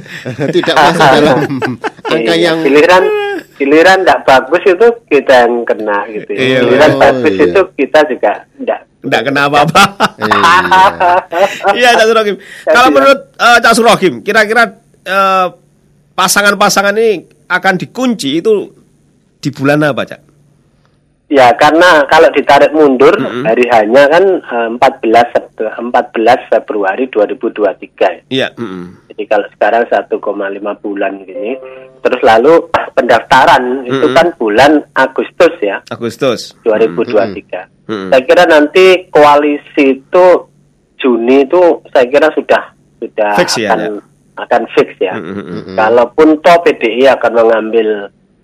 tidak 0.56 0.74
masuk 0.76 1.06
dalam 1.20 1.38
angka 2.08 2.34
Iya, 2.34 2.34
yang 2.50 2.58
giliran 2.64 3.04
giliran 3.60 3.98
tidak 4.02 4.20
bagus 4.24 4.62
itu 4.64 4.86
kita 5.12 5.32
yang 5.44 5.54
kena 5.68 5.98
gitu. 6.08 6.30
ya. 6.32 6.40
Iya, 6.40 6.58
giliran 6.64 6.92
oh, 6.96 6.98
bagus 6.98 7.34
iya. 7.36 7.44
itu 7.44 7.60
kita 7.76 8.00
juga 8.08 8.32
tidak. 8.56 8.80
Enggak 9.00 9.22
kena 9.28 9.40
apa-apa. 9.48 9.84
Iya. 10.20 11.88
Iya, 11.88 11.88
Cak 11.96 12.06
Surohim. 12.12 12.36
Kalau 12.68 12.88
menurut 12.92 13.20
eh, 13.32 13.58
Cak 13.64 13.74
Surohim, 13.76 14.14
kira-kira 14.20 14.79
eh, 15.04 15.46
pasangan-pasangan 16.14 16.94
ini 16.96 17.10
akan 17.48 17.74
dikunci 17.80 18.40
itu 18.40 18.52
di 19.40 19.48
bulan 19.50 19.84
apa, 19.86 20.04
Cak? 20.04 20.20
Ya 21.30 21.46
karena 21.54 22.02
kalau 22.10 22.26
ditarik 22.34 22.74
mundur 22.74 23.14
Mm-mm. 23.14 23.46
hari 23.46 23.62
hanya 23.70 24.10
kan 24.10 24.24
eh, 24.42 24.68
14 24.74 25.30
Sep- 25.30 25.78
14 25.78 26.50
Februari 26.50 27.06
2023. 27.06 28.26
Iya. 28.34 28.50
mm-mm. 28.58 29.06
Jadi 29.14 29.22
kalau 29.30 29.46
sekarang 29.54 29.86
1,5 29.86 30.18
bulan 30.82 31.12
gini, 31.22 31.54
terus 32.02 32.20
lalu 32.26 32.66
pendaftaran 32.98 33.86
itu 33.86 34.10
Mm-mm. 34.10 34.16
kan 34.18 34.26
bulan 34.42 34.82
Agustus 34.98 35.54
ya. 35.62 35.78
Agustus. 35.94 36.58
2023. 36.66 37.86
Mm-mm. 37.86 38.10
Saya 38.10 38.22
kira 38.26 38.44
nanti 38.50 39.06
koalisi 39.14 40.02
itu 40.02 40.26
Juni 41.00 41.48
itu 41.48 41.80
saya 41.94 42.04
kira 42.10 42.28
sudah 42.34 42.62
sudah 43.00 43.32
Fix 43.40 43.56
ya, 43.56 43.72
akan 43.72 44.02
akan 44.36 44.62
fix 44.70 44.94
ya. 44.98 45.14
Mm-mm. 45.14 45.74
Kalaupun 45.74 46.38
toh 46.40 46.58
PDI 46.62 47.10
akan 47.10 47.32
mengambil 47.36 47.88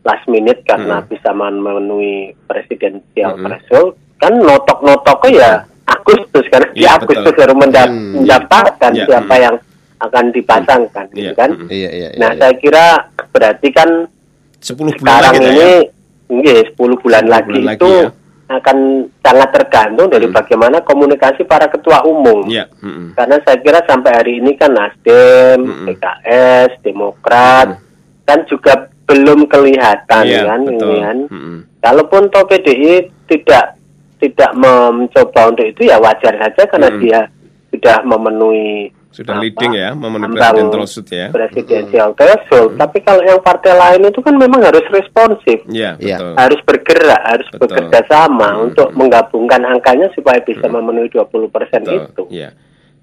last 0.02 0.26
minute 0.26 0.62
karena 0.62 1.00
Mm-mm. 1.00 1.10
bisa 1.10 1.30
memenuhi 1.30 2.16
presidensial 2.44 3.34
Mm-mm. 3.34 3.44
threshold, 3.44 3.94
kan 4.16 4.32
notok-notoknya 4.34 5.30
ya 5.32 5.50
Agustus 5.86 6.44
karena 6.46 6.66
di 6.70 6.82
Iya, 6.82 6.98
Agustus 6.98 7.30
betul. 7.30 7.38
baru 7.38 7.54
menda- 7.54 7.86
Hmm. 7.86 8.12
mendaftarkan 8.18 8.92
Iya, 8.92 9.04
siapa 9.06 9.34
mm. 9.34 9.42
yang 9.42 9.56
akan 9.96 10.24
dipasangkan, 10.28 11.04
gitu 11.10 11.22
Iya, 11.22 11.32
kan? 11.32 11.50
mm. 11.54 11.68
Iya, 11.70 11.90
iya, 11.90 12.08
iya. 12.10 12.18
Nah, 12.18 12.30
iya. 12.34 12.38
saya 12.42 12.54
kira 12.58 12.86
berarti 13.30 13.68
kan 13.70 13.88
10 14.58 14.74
bulan 14.92 14.98
sekarang 14.98 15.22
lagi 15.22 15.38
Cak, 15.38 15.46
ini 15.46 15.62
ya. 15.62 15.78
nggih 16.26 16.60
10 16.74 16.94
bulan 16.98 17.22
10 17.22 17.30
lagi 17.30 17.46
bulan 17.46 17.64
lagi, 17.64 17.78
itu 17.78 17.90
ya. 17.94 18.08
Akan 18.46 19.10
sangat 19.26 19.50
tergantung 19.50 20.06
dari 20.06 20.30
Hmm. 20.30 20.36
bagaimana 20.38 20.78
komunikasi 20.80 21.42
para 21.42 21.66
ketua 21.66 22.06
umum. 22.06 22.46
Iya. 22.46 22.70
mm-mm. 22.78 23.18
Karena 23.18 23.42
saya 23.42 23.58
kira 23.58 23.82
sampai 23.82 24.12
hari 24.14 24.32
ini 24.38 24.54
kan 24.54 24.70
Nasdem, 24.70 25.66
Mm-mm. 25.66 25.86
PKS, 25.90 26.78
Demokrat 26.80 27.82
kan 28.22 28.38
juga 28.46 28.86
belum 29.06 29.46
kelihatan 29.46 30.24
Iya, 30.26 30.46
kan 30.46 30.60
betul. 30.62 30.78
ini 30.78 30.96
kan. 31.02 31.18
Mm-mm. 31.26 31.58
Kalaupun 31.82 32.22
toh 32.30 32.46
PDI 32.46 32.94
tidak 33.26 33.78
tidak 34.16 34.50
mencoba 34.54 35.40
untuk 35.50 35.66
itu 35.66 35.90
ya 35.90 35.98
wajar 35.98 36.34
saja 36.38 36.62
karena 36.66 36.88
Mm-mm. 36.88 37.02
dia 37.02 37.20
sudah 37.74 37.98
memenuhi 38.06 38.94
Sudah 39.16 39.32
apa, 39.32 39.42
leading 39.42 39.72
ya, 39.72 39.88
memenuhi 39.90 40.36
presidential 40.36 40.84
suit 40.84 41.08
ya. 41.08 41.26
presidensial 41.30 42.08
threshold. 42.12 42.76
Tapi 42.76 42.98
kalau 43.00 43.22
yang 43.22 43.40
partai 43.40 43.72
lain 43.72 44.04
itu 44.06 44.20
kan 44.20 44.36
memang 44.36 44.60
harus 44.60 44.84
responsif 44.86 45.64
Iya. 45.66 45.96
betul. 45.96 46.32
harus 46.36 46.60
bergerak, 46.62 47.22
harus 47.24 47.48
Betul. 47.48 47.60
bekerja 47.62 48.00
sama 48.06 48.48
Hmm. 48.52 48.64
untuk 48.66 48.88
menggabungkan 48.92 49.64
angkanya 49.64 50.12
supaya 50.12 50.36
bisa 50.38 50.66
memenuhi 50.66 51.08
20% 51.08 51.48
Betul. 51.82 51.96
itu. 52.04 52.24
Iya. 52.30 52.50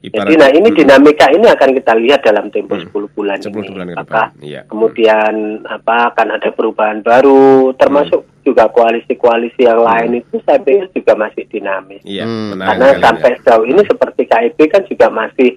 Jadi 0.03 0.35
nah 0.35 0.51
ini 0.51 0.67
dinamika 0.69 1.31
ini 1.31 1.47
akan 1.47 1.69
kita 1.73 1.95
lihat 1.95 2.21
dalam 2.21 2.51
tempo 2.51 2.75
Hmm. 2.75 2.83
10 2.83 3.07
bulan 3.09 3.39
10 3.39 3.63
ini. 3.63 3.71
bulan 3.71 3.87
ke 3.87 3.93
depan. 3.93 4.03
Apakah 4.03 4.27
Iya. 4.37 4.61
kemudian 4.67 5.33
apa 5.63 5.95
akan 6.11 6.27
ada 6.29 6.49
perubahan 6.51 6.99
baru 6.99 7.71
termasuk 7.73 8.21
juga 8.43 8.67
koalisi-koalisi 8.67 9.63
yang 9.63 9.79
lain 9.79 10.19
itu 10.19 10.35
saya 10.43 10.59
pikir 10.59 10.91
juga 10.91 11.15
masih 11.15 11.47
dinamis. 11.47 12.03
Iya, 12.03 12.27
Hmm. 12.27 12.51
menarik 12.51 12.67
Karena 12.69 12.85
sekali, 12.85 12.99
sampai 13.01 13.29
ya. 13.29 13.37
sejauh 13.39 13.65
ini 13.65 13.81
seperti 13.81 14.21
KIP 14.25 14.59
kan 14.67 14.81
juga 14.83 15.07
masih 15.09 15.49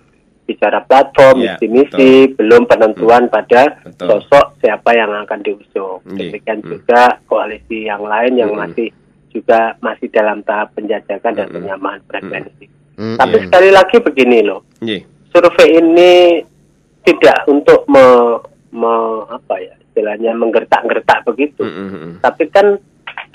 bicara 0.46 0.78
platform, 0.80 1.42
Iya, 1.42 1.58
misi 1.58 1.66
misi, 1.66 2.10
belum 2.32 2.64
penentuan 2.64 3.26
pada 3.26 3.82
Betul. 3.82 4.06
sosok 4.22 4.62
siapa 4.62 4.94
yang 4.94 5.10
akan 5.26 5.42
diusung. 5.42 5.98
Iya. 6.06 6.30
Demikian 6.30 6.62
Hmm. 6.62 6.70
juga 6.70 7.02
koalisi 7.26 7.84
yang 7.84 8.00
lain 8.00 8.38
yang 8.38 8.54
Hmm. 8.54 8.62
masih 8.62 8.88
juga 9.28 9.74
masih 9.78 10.08
dalam 10.08 10.40
tahap 10.40 10.72
penjajakan 10.72 11.32
dan 11.34 11.46
Hmm. 11.50 11.54
penyamaan 11.60 12.00
frekuensi. 12.08 12.64
Mm, 12.96 13.20
Tapi 13.20 13.36
iya. 13.36 13.44
sekali 13.44 13.68
lagi 13.68 13.96
begini 14.00 14.38
loh, 14.40 14.64
Iya. 14.80 15.04
survei 15.28 15.76
ini 15.76 16.40
tidak 17.04 17.44
untuk 17.44 17.84
me, 17.84 18.40
me- 18.72 19.26
apa 19.28 19.60
ya 19.60 19.76
istilahnya 19.78 20.32
menggertak-gertak 20.32 21.20
begitu. 21.26 21.60
Tapi 22.18 22.48
kan 22.48 22.80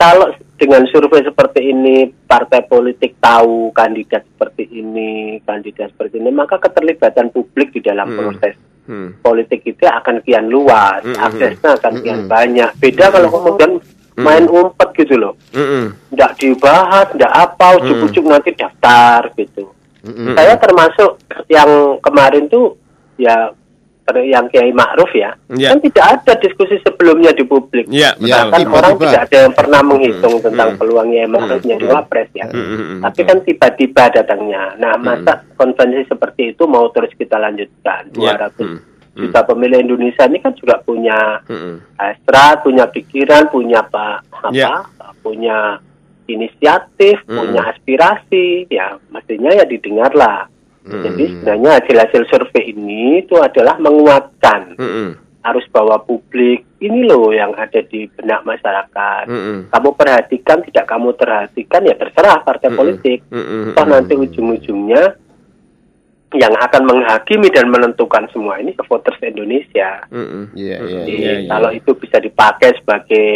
kalau 0.02 0.34
dengan 0.58 0.82
survei 0.90 1.22
seperti 1.22 1.70
ini 1.70 2.10
partai 2.26 2.66
politik 2.66 3.22
tahu 3.22 3.70
kandidat 3.70 4.26
seperti 4.26 4.66
ini, 4.74 5.38
kandidat 5.46 5.94
seperti 5.94 6.18
ini, 6.18 6.34
maka 6.34 6.58
keterlibatan 6.58 7.30
publik 7.30 7.70
di 7.70 7.86
dalam 7.86 8.10
Hmm. 8.10 8.18
proses 8.18 8.58
Hmm. 8.90 9.14
politik 9.22 9.62
itu 9.62 9.86
akan 9.86 10.26
kian 10.26 10.50
luas, 10.50 11.06
Hmm, 11.06 11.22
aksesnya 11.22 11.78
akan 11.78 11.94
kian 12.02 12.26
Hmm. 12.26 12.32
banyak. 12.34 12.70
Beda 12.82 13.14
kalau 13.14 13.30
kemudian 13.30 13.78
main 14.18 14.46
umpet 14.50 14.90
gitu 14.98 15.22
loh, 15.22 15.34
tidak 16.10 16.32
dibahas, 16.42 17.06
tidak 17.14 17.32
apa, 17.34 17.66
ujuk-ujuk 17.82 18.26
nanti 18.26 18.54
daftar 18.58 19.30
gitu. 19.38 19.70
Saya 20.34 20.58
termasuk 20.58 21.22
yang 21.46 22.02
kemarin 22.02 22.50
tuh 22.50 22.74
ya 23.22 23.54
yang 24.12 24.46
Kiai 24.48 24.74
Ma'ruf 24.74 25.08
ya, 25.14 25.32
Iya. 25.48 25.72
kan 25.72 25.80
tidak 25.80 26.06
ada 26.12 26.34
diskusi 26.38 26.76
sebelumnya 26.82 27.32
di 27.32 27.44
publik. 27.44 27.88
Betul. 27.88 28.18
Bahkan 28.20 28.60
tiba-tiba. 28.60 28.76
orang 28.76 28.94
tidak 29.00 29.22
ada 29.24 29.38
yang 29.40 29.54
pernah 29.54 29.82
menghitung 29.82 30.36
tentang 30.42 30.70
Hmm. 30.70 30.80
peluang 30.80 31.08
Kiai 31.08 31.28
Ma'ruf 31.28 31.62
jadi 31.62 31.86
wapres 31.86 32.30
ya. 32.34 32.46
Hmm, 32.46 32.60
hmm, 32.60 32.78
hmm, 32.82 33.00
Tapi 33.02 33.22
kan 33.24 33.38
tiba-tiba 33.42 34.04
datangnya. 34.12 34.64
Nah, 34.76 34.94
masa 34.98 35.34
konvensi 35.54 36.04
seperti 36.06 36.52
itu 36.52 36.64
mau 36.66 36.90
terus 36.90 37.14
kita 37.14 37.38
lanjutkan? 37.38 38.12
Iya. 38.12 38.52
200 38.52 38.68
Hmm. 39.12 39.28
juta 39.28 39.40
pemilih 39.44 39.80
Indonesia 39.82 40.24
ini 40.24 40.40
kan 40.40 40.56
juga 40.56 40.80
punya 40.80 41.44
Mm-mm. 41.44 41.84
hasrat, 41.96 42.64
punya 42.64 42.88
pikiran, 42.88 43.48
punya 43.48 43.80
apa, 43.82 44.24
apa 44.32 44.50
Iya. 44.50 44.88
punya 45.22 45.58
inisiatif, 46.26 47.20
Mm-mm. 47.22 47.38
punya 47.38 47.62
aspirasi, 47.68 48.48
ya 48.68 48.96
mestinya 49.10 49.52
ya 49.52 49.66
didengarlah. 49.66 50.48
Mm-mm. 50.82 51.04
Jadi 51.06 51.24
sebenarnya 51.30 51.72
hasil-hasil 51.78 52.22
survei 52.26 52.74
ini 52.74 53.22
itu 53.22 53.38
adalah 53.38 53.78
menguatkan 53.78 54.74
Mm-mm. 54.82 55.10
arus 55.46 55.66
bawah 55.70 56.02
publik 56.02 56.66
ini 56.82 57.06
loh 57.06 57.30
yang 57.30 57.54
ada 57.54 57.86
di 57.86 58.10
benak 58.18 58.42
masyarakat. 58.42 59.30
Mm-mm. 59.30 59.70
Kamu 59.70 59.90
perhatikan, 59.94 60.66
tidak 60.66 60.86
kamu 60.90 61.14
perhatikan 61.14 61.86
ya 61.86 61.94
terserah 61.94 62.42
partai 62.42 62.74
Mm-mm. 62.74 62.80
politik. 62.82 63.20
Mm-mm. 63.30 63.78
Toh 63.78 63.86
nanti 63.86 64.14
ujung-ujungnya 64.18 65.04
yang 66.32 66.56
akan 66.56 66.88
menghakimi 66.88 67.52
dan 67.52 67.68
menentukan 67.70 68.26
semua 68.32 68.58
ini 68.58 68.74
ke 68.74 68.82
voters 68.88 69.22
Indonesia. 69.22 70.02
Mm-mm. 70.10 70.56
Iya, 70.58 70.76
iya, 70.82 71.02
Jadi 71.06 71.14
Iya, 71.14 71.34
iya. 71.46 71.50
kalau 71.52 71.70
itu 71.70 71.92
bisa 71.94 72.18
dipakai 72.18 72.74
sebagai 72.82 73.30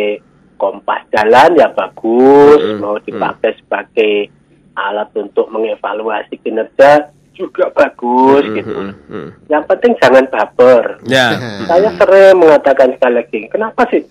kompas 0.58 1.06
jalan 1.14 1.54
ya 1.60 1.70
bagus, 1.70 2.58
Mm-mm. 2.58 2.82
mau 2.82 2.98
dipakai 2.98 3.54
sebagai 3.62 4.34
alat 4.76 5.14
untuk 5.14 5.48
mengevaluasi 5.54 6.42
kinerja 6.42 7.14
juga 7.36 7.68
bagus 7.70 8.44
gitu. 8.48 8.72
Mm, 8.72 8.96
mm. 9.12 9.30
Yang 9.52 9.64
penting 9.70 9.94
jangan 10.00 10.26
baper. 10.32 10.84
Ya. 11.06 11.36
Saya 11.68 11.92
sering 12.00 12.40
mengatakan 12.40 12.96
sekali 12.96 13.16
lagi, 13.20 13.40
kenapa 13.52 13.84
sih 13.92 14.02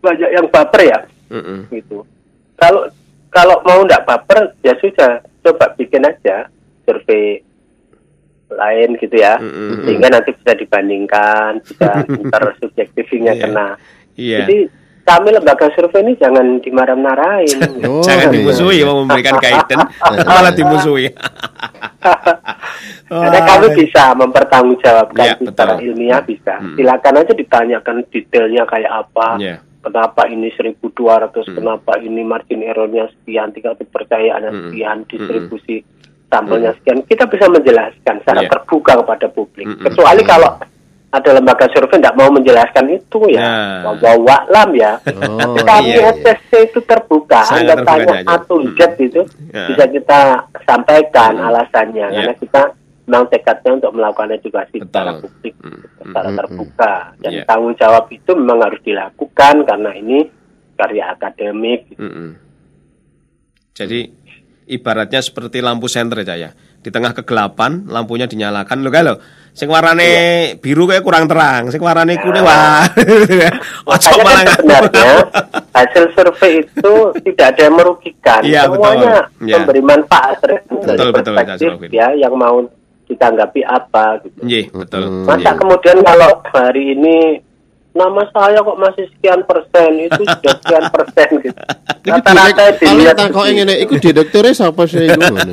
banyak 0.00 0.30
yang 0.32 0.46
baper 0.48 0.82
ya? 0.82 0.98
Mm, 1.28 1.40
mm. 1.44 1.60
Gitu. 1.70 1.98
Kalau 2.56 2.88
kalau 3.30 3.56
mau 3.62 3.84
ndak 3.84 4.04
baper 4.04 4.56
ya 4.64 4.74
sudah, 4.80 5.20
coba 5.44 5.70
bikin 5.78 6.02
aja 6.02 6.50
survei 6.82 7.44
lain 8.50 8.98
gitu 8.98 9.14
ya, 9.14 9.38
Mm-mm. 9.38 9.86
sehingga 9.86 10.10
nanti 10.10 10.34
bisa 10.34 10.58
dibandingkan, 10.58 11.62
bisa 11.62 12.02
intersubjektifnya 12.26 13.38
Iya. 13.38 13.42
kena. 13.46 13.68
Iya. 14.18 14.38
Jadi 14.42 14.58
kami 15.10 15.28
lembaga 15.34 15.66
survei 15.74 16.06
ini 16.06 16.12
jangan 16.14 16.62
dimarah-marahin. 16.62 17.58
Oh, 17.90 17.98
Jangan 18.06 18.30
iya, 18.30 18.34
dimusuhi 18.38 18.76
iya. 18.78 18.86
mau 18.86 19.02
memberikan 19.02 19.34
guidance 19.42 19.90
malah 20.22 20.54
dimusuhi. 20.54 21.10
Karena 23.10 23.40
kami 23.42 23.66
bisa 23.74 24.14
mempertanggungjawabkan 24.14 25.26
Iya, 25.26 25.34
secara 25.42 25.72
betul. 25.74 25.86
ilmiah 25.90 26.22
bisa. 26.22 26.54
Mm. 26.62 26.74
Silakan 26.78 27.14
aja 27.18 27.32
ditanyakan 27.34 27.96
detailnya 28.14 28.62
kayak 28.70 28.92
apa. 28.94 29.28
Iya. 29.42 29.56
Kenapa 29.80 30.22
ini 30.28 30.48
1200, 30.54 31.42
Mm. 31.50 31.54
kenapa 31.58 31.92
ini 31.98 32.22
margin 32.22 32.60
errornya 32.62 33.10
sekian, 33.10 33.50
tingkat 33.50 33.80
kepercayaannya 33.82 34.50
Mm. 34.52 34.60
sekian, 34.70 34.98
distribusi 35.10 35.76
sampelnya 36.30 36.70
sekian. 36.78 37.02
Kita 37.02 37.26
bisa 37.26 37.50
menjelaskan 37.50 38.14
secara 38.22 38.40
Iya. 38.46 38.50
terbuka 38.54 38.92
kepada 39.02 39.26
publik. 39.26 39.66
Mm-mm. 39.66 39.82
Kecuali 39.82 40.22
kalau 40.22 40.50
ada 41.10 41.30
lembaga 41.34 41.66
survei 41.74 41.98
tidak 41.98 42.14
mau 42.14 42.30
menjelaskan 42.30 42.86
itu 42.94 43.18
ya, 43.34 43.42
Nah. 43.82 43.98
bawa 43.98 44.46
lam 44.46 44.70
ya. 44.78 44.94
Oh, 45.26 45.42
Tapi 45.42 45.60
kami 45.66 45.90
iya, 45.90 46.06
iya. 46.06 46.14
SSC 46.14 46.70
itu 46.70 46.78
terbuka, 46.86 47.42
Sangat 47.42 47.82
Anda 47.82 47.86
tanya 47.86 48.14
saja. 48.22 48.30
A 48.30 48.34
to 48.46 48.56
Hmm. 48.62 48.78
Itu 48.78 49.22
Ya. 49.50 49.66
bisa 49.66 49.84
kita 49.90 50.20
sampaikan 50.62 51.34
Hmm. 51.34 51.48
alasannya 51.50 52.06
Ya. 52.06 52.14
karena 52.14 52.34
kita 52.38 52.62
memang 53.10 53.26
tekadnya 53.26 53.70
untuk 53.74 53.90
melakukan 53.90 54.30
edukasi 54.30 54.78
Betul. 54.78 54.86
secara 54.86 55.12
publik, 55.18 55.54
Hmm. 55.58 55.82
secara 55.98 56.28
Hmm. 56.30 56.38
terbuka 56.38 56.94
dan 57.18 57.32
Ya. 57.34 57.42
tanggung 57.42 57.74
jawab 57.74 58.04
itu 58.06 58.30
memang 58.38 58.58
harus 58.62 58.80
dilakukan 58.86 59.54
karena 59.66 59.90
ini 59.98 60.18
karya 60.78 61.04
akademik. 61.12 61.92
Mm, 61.98 62.06
mm. 62.08 62.30
Jadi 63.74 64.00
ibaratnya 64.70 65.20
seperti 65.20 65.58
lampu 65.60 65.90
senter 65.90 66.22
ya. 66.24 66.54
Di 66.80 66.88
tengah 66.88 67.12
kegelapan 67.12 67.84
lampunya 67.84 68.24
dinyalakan 68.24 68.80
lho 68.80 68.88
kalau 68.88 69.14
sing 69.60 69.68
warnane 69.68 70.08
biru 70.56 70.88
kayak 70.88 71.04
kurang 71.04 71.28
terang, 71.28 71.68
sing 71.68 71.84
warnane 71.84 72.16
kuning 72.16 72.40
wah. 72.40 72.88
Ojo 73.92 74.08
Makanya 74.08 74.24
malah 74.24 74.40
kan 74.40 74.56
sebenarnya 74.56 75.12
hasil 75.76 76.04
survei 76.16 76.64
itu 76.64 76.94
tidak 77.28 77.46
ada 77.52 77.60
yang 77.68 77.76
merugikan. 77.76 78.40
Iya, 78.40 78.62
betul. 78.64 78.80
Semuanya 78.80 79.12
Iya. 79.36 79.54
memberi 79.60 79.82
manfaat 79.84 80.40
tergantung 80.40 80.80
dari 80.80 80.96
Betul, 80.96 81.10
betul, 81.12 81.32
perspektif 81.36 81.68
Srofin. 81.76 81.90
ya 81.92 82.08
yang 82.16 82.32
mau 82.32 82.56
ditanggapi 83.04 83.60
apa 83.66 84.04
gitu. 84.24 84.38
Nggih, 84.40 84.64
betul. 84.72 85.02
Masa 85.28 85.36
Nggih. 85.44 85.56
kemudian 85.60 85.98
kalau 86.00 86.30
hari 86.48 86.84
ini 86.96 87.16
nama 87.90 88.22
saya 88.30 88.62
kok 88.62 88.78
masih 88.78 89.04
sekian 89.10 89.42
persen 89.42 89.90
itu 89.98 90.22
sudah 90.22 90.54
sekian 90.62 90.84
persen 90.94 91.28
gitu. 91.42 91.60
Rata-rata 92.10 92.64
dilihat 92.80 93.14
tak 93.18 93.28
kok 93.34 93.44
ngene 93.44 93.74
iku 93.82 93.94
direktore 93.98 94.54
sapa 94.54 94.86
sih 94.86 95.10
iku 95.10 95.20
ngono. 95.20 95.52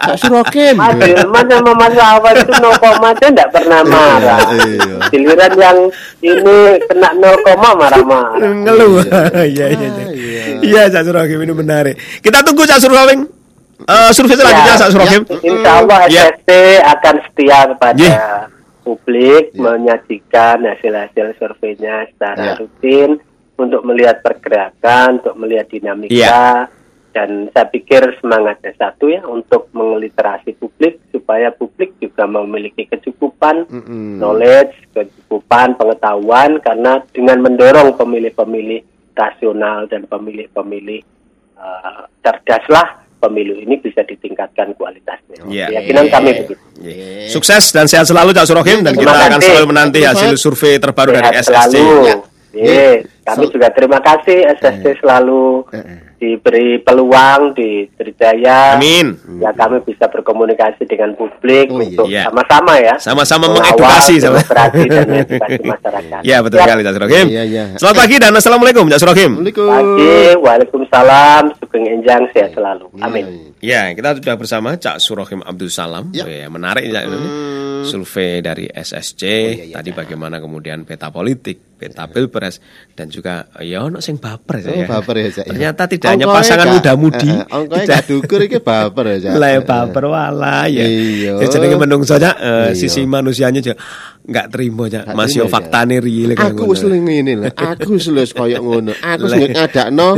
Kak 0.00 0.16
Surokem. 0.20 0.74
Mas 0.74 0.96
Hilman 0.98 1.44
sama 1.46 1.72
Mas 1.76 1.94
Awal 1.94 2.34
itu 2.42 2.52
0 2.58 2.82
koma 2.82 3.08
aja 3.12 3.26
enggak 3.28 3.48
pernah 3.52 3.80
marah. 3.86 4.40
Iya. 4.50 4.96
Giliran 5.12 5.52
yang 5.54 5.78
ini 6.24 6.58
kena 6.88 7.10
0 7.12 7.46
koma 7.46 7.68
marah-marah. 7.76 8.50
ngeluh. 8.64 9.04
Iya, 9.44 9.66
iya, 9.70 9.88
iya. 10.10 10.42
Iya, 10.64 10.82
Cak 10.90 11.04
Surahim 11.06 11.38
ini 11.44 11.52
menarik. 11.52 11.94
Kita 12.24 12.40
tunggu 12.40 12.64
Cak 12.64 12.80
Surahim. 12.80 13.28
Eh, 13.84 14.10
survei 14.16 14.38
selanjutnya 14.38 14.74
Ya, 14.74 14.80
Cak 14.80 14.90
Surahim. 14.96 15.22
Insya 15.44 15.70
Allah 15.84 15.98
Ya. 16.08 16.32
SSC 16.32 16.48
akan 16.82 17.14
setia 17.28 17.58
kepada. 17.68 18.08
Publik 18.84 19.56
Ya. 19.56 19.72
menyajikan 19.72 20.60
hasil-hasil 20.62 21.40
surveinya 21.40 22.04
secara 22.12 22.52
Ya. 22.52 22.54
rutin 22.60 23.18
untuk 23.56 23.82
melihat 23.82 24.20
pergerakan, 24.20 25.24
untuk 25.24 25.34
melihat 25.40 25.66
dinamika 25.72 26.12
Ya. 26.12 26.68
dan 27.14 27.48
saya 27.54 27.66
pikir 27.70 28.18
semangatnya 28.20 28.74
satu 28.76 29.06
ya 29.08 29.22
untuk 29.24 29.70
mengeliterasi 29.72 30.58
publik 30.58 30.98
supaya 31.08 31.54
publik 31.54 31.94
juga 32.02 32.26
memiliki 32.26 32.84
kecukupan 32.84 33.64
Mm-mm. 33.70 34.18
knowledge, 34.20 34.74
kecukupan 34.92 35.78
pengetahuan 35.78 36.58
karena 36.60 37.00
dengan 37.14 37.40
mendorong 37.40 37.94
pemilih-pemilih 37.94 38.82
rasional 39.14 39.86
dan 39.86 40.04
pemilih-pemilih 40.10 41.00
eh, 41.54 42.02
cerdaslah 42.20 43.03
pemilu 43.24 43.56
ini 43.56 43.80
bisa 43.80 44.04
ditingkatkan 44.04 44.76
kualitasnya. 44.76 45.40
Iya. 45.48 45.72
Keyakinan 45.72 46.06
kami 46.12 46.30
begitu. 46.44 46.60
Iya. 46.84 47.32
Sukses 47.32 47.72
dan 47.72 47.88
sehat 47.88 48.04
selalu 48.04 48.36
Cak 48.36 48.44
Surahim 48.44 48.84
dan 48.84 48.92
kita 48.92 49.08
akan 49.08 49.40
selalu 49.40 49.66
menanti 49.72 50.04
hasil 50.04 50.36
survei 50.36 50.76
terbaru 50.76 51.16
dari 51.16 51.32
Sehat 51.32 51.44
SSC. 51.44 51.50
selalu. 51.72 51.86
Ya. 52.04 52.16
Ye, 52.54 53.02
kami 53.26 53.50
juga 53.50 53.66
terima 53.74 53.98
kasih 53.98 54.46
SSC 54.62 55.02
selalu 55.02 55.66
diberi 56.24 56.80
peluang 56.80 57.52
di 57.52 57.84
Trijaya. 57.92 58.80
Amin. 58.80 59.12
Ya 59.36 59.52
kami 59.52 59.84
bisa 59.84 60.08
berkomunikasi 60.08 60.88
dengan 60.88 61.12
publik 61.12 61.68
Oh, 61.68 61.76
iya. 61.76 61.84
untuk 61.84 62.06
Iya. 62.08 62.22
sama-sama 62.24 62.72
ya. 62.80 62.94
Sama-sama 62.96 63.44
mengedukasi 63.52 64.14
sama. 64.18 64.40
dan 64.40 65.06
edukasi 65.20 65.60
masyarakat. 65.60 66.20
Ya 66.24 66.40
betul 66.40 66.58
Siap. 66.58 66.66
sekali 66.66 66.80
Cak 66.80 66.94
Surahim. 66.96 67.26
Iya, 67.28 67.42
iya. 67.44 67.64
Selamat 67.76 67.96
pagi 68.00 68.16
dan 68.16 68.32
assalamualaikum 68.32 68.84
Surahim. 68.90 69.30
Assalamualaikum. 69.36 69.68
Pagi, 69.68 70.14
Waalaikumsalam, 70.40 71.42
Sugeng 71.60 71.84
Enjang, 71.86 72.22
sehat 72.32 72.50
selalu. 72.52 72.86
Iya, 72.90 73.04
Amin. 73.04 73.24
Ya, 73.60 73.82
kita 73.92 74.16
sudah 74.16 74.34
bersama 74.34 74.68
Cak 74.74 74.96
Surahim 74.98 75.40
Abdul 75.40 75.68
Salam. 75.68 76.08
Ya. 76.10 76.24
Ya, 76.24 76.48
menarik 76.48 76.84
ya 76.84 77.04
ini. 77.04 77.20
Survei 77.84 78.40
dari 78.40 78.64
SSC 78.64 79.22
tadi 79.68 79.92
bagaimana 79.92 80.40
kemudian 80.40 80.88
peta 80.88 81.12
politik, 81.12 81.73
peta 81.84 82.08
pilpres 82.08 82.64
dan 82.92 83.06
juga 83.06 83.52
ya 83.60 83.84
ono 83.84 84.00
sing 84.00 84.16
baper 84.16 84.56
Oh, 84.56 84.72
ya. 84.72 84.88
baper 84.88 85.14
ya, 85.18 85.28
Cak. 85.30 85.44
Ternyata 85.46 85.82
tidak 85.84 86.08
hanya 86.10 86.26
pasangan 86.26 86.68
muda-mudi. 86.70 87.28
eh, 87.28 87.36
eh, 87.36 87.44
ongkoe 87.52 87.84
gak 87.84 88.02
dukur 88.08 88.40
iki 88.40 88.58
baper 88.58 89.04
ya, 89.04 89.16
Cak. 89.20 89.32
Lah 89.40 89.50
ya 89.50 89.60
baper 89.60 90.04
wala 90.06 90.64
ya. 90.66 90.80
Iya. 90.80 91.32
Ya 91.36 91.46
jenenge 91.46 91.76
menungso 91.76 92.16
Cak, 92.16 92.36
eh, 92.36 92.48
Iya. 92.72 92.72
sisi 92.72 93.04
manusianya 93.04 93.60
juga 93.60 93.76
enggak 94.24 94.46
terima 94.48 94.84
Cak. 94.88 95.04
Nggak 95.04 95.16
Masih 95.16 95.40
terima, 95.44 95.52
faktane 95.52 95.96
riye 96.00 96.24
lek 96.32 96.36
Aku 96.40 96.62
wis 96.72 96.80
ngono. 96.80 96.96
ngene 97.04 97.32
lho. 97.36 97.44
Aku 97.52 97.88
wis 97.96 98.06
lho 98.08 98.22
koyo 98.32 98.58
ngono. 98.64 98.92
Aku 99.12 99.24
wis 99.28 99.32
Lah. 99.36 99.48
ngadakno 99.52 100.08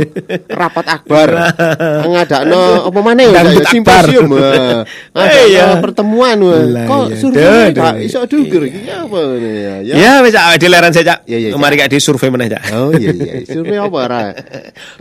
rapat 0.47 0.85
akbar. 0.87 1.29
Ngadakno 2.11 2.61
apa 2.87 2.99
maneh 3.03 3.25
ya 3.27 3.41
ya, 3.43 3.63
simposium. 3.67 4.31
Eh, 4.31 4.83
iya. 5.51 5.75
Ngadakno 5.75 5.83
pertemuan 5.83 6.37
wah. 6.39 6.63
Lah, 6.63 6.85
Kok 6.87 7.03
iya. 7.11 7.15
survei 7.19 7.69
Pak 7.75 7.93
iso 7.99 8.19
dukur 8.23 8.61
iki 8.63 8.79
apa 8.87 9.17
ngene 9.17 9.49
ya. 9.59 9.75
Ya. 9.83 9.95
Ya 9.99 10.11
wis 10.23 10.31
Cak, 10.31 10.55
di 10.55 10.67
leran 10.71 10.91
Cak. 10.95 11.19
Iya, 11.27 11.37
iya, 11.37 11.49
Kemari 11.51 11.75
kayak 11.75 11.91
di 11.91 11.99
survei 11.99 12.29
meneh 12.31 12.47
Cak. 12.47 12.63
Oh 12.71 12.91
iya 12.95 13.11
iya. 13.11 13.33
Survei 13.43 13.75
apa 13.75 13.99
ra? 14.07 14.23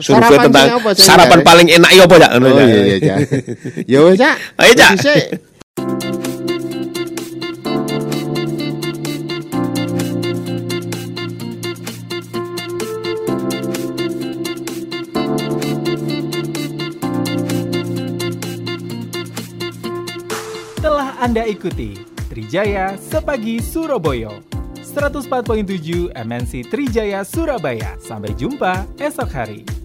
Survei 0.03 0.23
Sarapan 0.27 0.45
tentang 0.51 0.67
apa, 0.83 0.91
sarapan 0.99 1.41
paling 1.47 1.69
enak 1.71 1.91
iya 1.95 2.03
apa 2.05 2.15
Cak? 2.19 2.31
Ngono, 2.37 2.49
Oh 2.51 2.67
iya 2.67 2.81
iya, 2.83 2.97
Cak. 2.99 3.19
Ya 3.87 3.99
wis, 4.03 4.17
Cak. 4.19 4.37
Ayo, 4.59 4.73
Cak. 4.75 4.93
Anda 21.27 21.43
ikuti 21.43 21.99
Trijaya 22.31 22.95
Sepagi 22.95 23.59
Surabaya 23.59 24.31
104.7 24.79 26.15
MNC 26.15 26.71
Trijaya 26.71 27.27
Surabaya. 27.27 27.99
Sampai 27.99 28.31
jumpa 28.39 28.87
esok 28.95 29.35
hari. 29.35 29.76